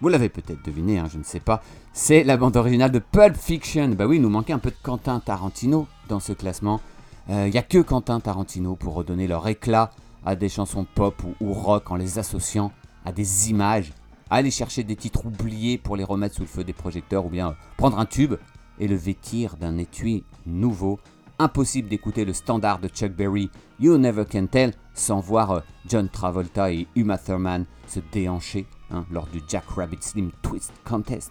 Vous 0.00 0.08
l'avez 0.08 0.28
peut-être 0.28 0.64
deviné, 0.64 0.98
hein, 0.98 1.08
je 1.10 1.18
ne 1.18 1.24
sais 1.24 1.40
pas. 1.40 1.62
C'est 1.92 2.22
la 2.22 2.36
bande 2.36 2.56
originale 2.56 2.92
de 2.92 3.00
Pulp 3.00 3.36
Fiction. 3.36 3.88
Bah 3.88 4.06
oui, 4.06 4.20
nous 4.20 4.28
manquait 4.28 4.52
un 4.52 4.58
peu 4.58 4.70
de 4.70 4.76
Quentin 4.82 5.18
Tarantino 5.18 5.88
dans 6.08 6.20
ce 6.20 6.32
classement. 6.32 6.80
Il 7.28 7.50
n'y 7.50 7.58
a 7.58 7.62
que 7.62 7.78
Quentin 7.78 8.20
Tarantino 8.20 8.74
pour 8.74 8.94
redonner 8.94 9.26
leur 9.26 9.46
éclat 9.48 9.90
à 10.24 10.36
des 10.36 10.48
chansons 10.48 10.86
pop 10.94 11.22
ou, 11.40 11.52
rock 11.52 11.90
en 11.90 11.96
les 11.96 12.18
associant 12.18 12.72
à 13.04 13.12
des 13.12 13.50
images, 13.50 13.92
aller 14.30 14.50
chercher 14.50 14.82
des 14.82 14.96
titres 14.96 15.26
oubliés 15.26 15.78
pour 15.78 15.96
les 15.96 16.04
remettre 16.04 16.34
sous 16.34 16.42
le 16.42 16.48
feu 16.48 16.64
des 16.64 16.72
projecteurs 16.72 17.26
ou 17.26 17.30
bien 17.30 17.48
euh, 17.48 17.52
prendre 17.76 17.98
un 17.98 18.06
tube 18.06 18.34
et 18.78 18.88
le 18.88 18.96
vêtir 18.96 19.56
d'un 19.56 19.78
étui 19.78 20.24
nouveau. 20.46 21.00
Impossible 21.40 21.88
d'écouter 21.88 22.24
le 22.24 22.32
standard 22.32 22.80
de 22.80 22.88
Chuck 22.88 23.12
Berry, 23.12 23.48
You 23.78 23.96
Never 23.96 24.24
Can 24.24 24.46
Tell, 24.46 24.72
sans 24.92 25.20
voir 25.20 25.52
euh, 25.52 25.60
John 25.88 26.08
Travolta 26.08 26.72
et 26.72 26.88
Uma 26.96 27.16
Thurman 27.16 27.64
se 27.86 28.00
déhancher 28.10 28.66
hein, 28.90 29.06
lors 29.12 29.28
du 29.28 29.40
Jack 29.46 29.62
Rabbit 29.68 30.02
Slim 30.02 30.32
Twist 30.42 30.72
Contest, 30.84 31.30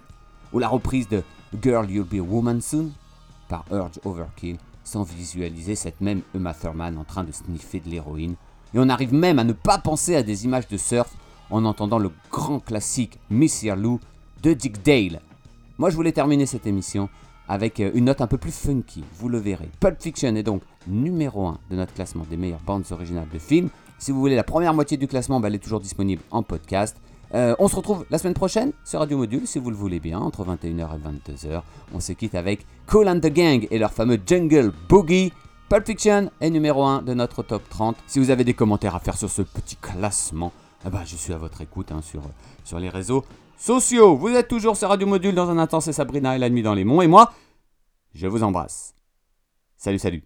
ou 0.54 0.60
la 0.60 0.70
reprise 0.70 1.10
de 1.10 1.24
Girl 1.62 1.92
You'll 1.92 2.08
Be 2.08 2.20
a 2.20 2.22
Woman 2.22 2.62
Soon 2.62 2.92
par 3.50 3.66
Urge 3.70 4.00
Overkill, 4.06 4.56
sans 4.86 5.04
visualiser 5.04 5.76
cette 5.76 6.00
même 6.00 6.22
Uma 6.34 6.54
Thurman 6.54 6.98
en 6.98 7.04
train 7.04 7.26
de 7.26 7.34
sniffer 7.34 7.82
de 7.82 7.90
l'héroïne. 7.90 8.36
Et 8.74 8.80
on 8.80 8.88
arrive 8.88 9.14
même 9.14 9.40
à 9.40 9.44
ne 9.44 9.52
pas 9.52 9.78
penser 9.78 10.16
à 10.16 10.24
des 10.24 10.46
images 10.46 10.70
de 10.70 10.78
surf 10.78 11.14
en 11.50 11.66
entendant 11.66 12.00
le 12.00 12.12
grand 12.32 12.62
classique 12.62 13.20
Miss 13.30 13.66
Lou 13.66 14.00
de 14.42 14.54
Dick 14.54 14.82
Dale. 14.84 15.20
Moi, 15.78 15.90
je 15.90 15.96
voulais 15.98 16.14
terminer 16.14 16.46
cette 16.46 16.66
émission 16.66 17.10
avec 17.48 17.80
euh, 17.80 17.92
une 17.94 18.06
note 18.06 18.22
un 18.22 18.28
peu 18.28 18.38
plus 18.38 18.52
funky, 18.52 19.04
vous 19.20 19.30
le 19.30 19.38
verrez. 19.38 19.70
Pulp 19.80 20.02
Fiction 20.02 20.36
est 20.36 20.44
donc 20.44 20.62
numéro 20.88 21.48
1 21.48 21.60
de 21.72 21.76
notre 21.76 21.94
classement 21.94 22.26
des 22.30 22.38
meilleures 22.38 22.62
bandes 22.66 22.86
originales 22.92 23.28
de 23.34 23.40
films. 23.40 23.70
Si 24.00 24.12
vous 24.12 24.20
voulez 24.20 24.36
la 24.36 24.44
première 24.44 24.74
moitié 24.74 24.98
du 24.98 25.08
classement, 25.08 25.40
bah, 25.40 25.48
elle 25.48 25.56
est 25.56 25.64
toujours 25.64 25.80
disponible 25.80 26.22
en 26.32 26.44
podcast. 26.44 26.98
Euh, 27.34 27.56
on 27.60 27.68
se 27.68 27.76
retrouve 27.76 28.06
la 28.10 28.18
semaine 28.18 28.34
prochaine 28.34 28.72
sur 28.86 29.00
Radio 29.00 29.18
Module, 29.18 29.48
si 29.48 29.60
vous 29.60 29.70
le 29.70 29.76
voulez 29.76 30.00
bien, 30.00 30.20
entre 30.20 30.46
21h 30.46 30.90
et 30.96 31.32
22h. 31.34 31.62
On 31.94 32.00
se 32.00 32.14
quitte 32.14 32.36
avec 32.36 32.66
Cool 32.88 33.10
and 33.10 33.20
the 33.20 33.34
Gang 33.34 33.68
et 33.70 33.78
leur 33.78 33.92
fameux 33.92 34.20
Jungle 34.26 34.72
Boogie. 34.88 35.34
Pulp 35.70 35.86
Fiction 35.86 36.32
est 36.40 36.50
numéro 36.50 36.86
1 36.86 37.02
de 37.02 37.14
notre 37.14 37.44
top 37.44 37.68
30. 37.70 37.98
Si 38.08 38.20
vous 38.20 38.30
avez 38.30 38.46
des 38.46 38.54
commentaires 38.54 38.96
à 38.96 39.00
faire 39.00 39.18
sur 39.18 39.30
ce 39.30 39.42
petit 39.42 39.76
classement, 39.76 40.54
eh 40.86 40.90
ben, 40.90 41.02
je 41.06 41.16
suis 41.16 41.34
à 41.34 41.38
votre 41.38 41.60
écoute 41.60 41.92
hein, 41.92 42.02
sur, 42.02 42.22
sur 42.64 42.80
les 42.80 42.88
réseaux 42.88 43.26
sociaux. 43.58 44.16
Vous 44.16 44.30
êtes 44.30 44.48
toujours 44.48 44.78
sur 44.78 44.90
Radio 44.90 45.08
Module 45.08 45.36
dans 45.36 45.50
un 45.50 45.58
instant, 45.58 45.82
c'est 45.82 45.94
Sabrina 45.94 46.36
et 46.36 46.40
la 46.40 46.50
nuit 46.50 46.64
dans 46.64 46.74
les 46.74 46.86
monts. 46.86 47.02
Et 47.02 47.08
moi, 47.08 47.34
je 48.14 48.28
vous 48.28 48.44
embrasse. 48.44 48.96
Salut, 49.78 50.00
salut. 50.00 50.24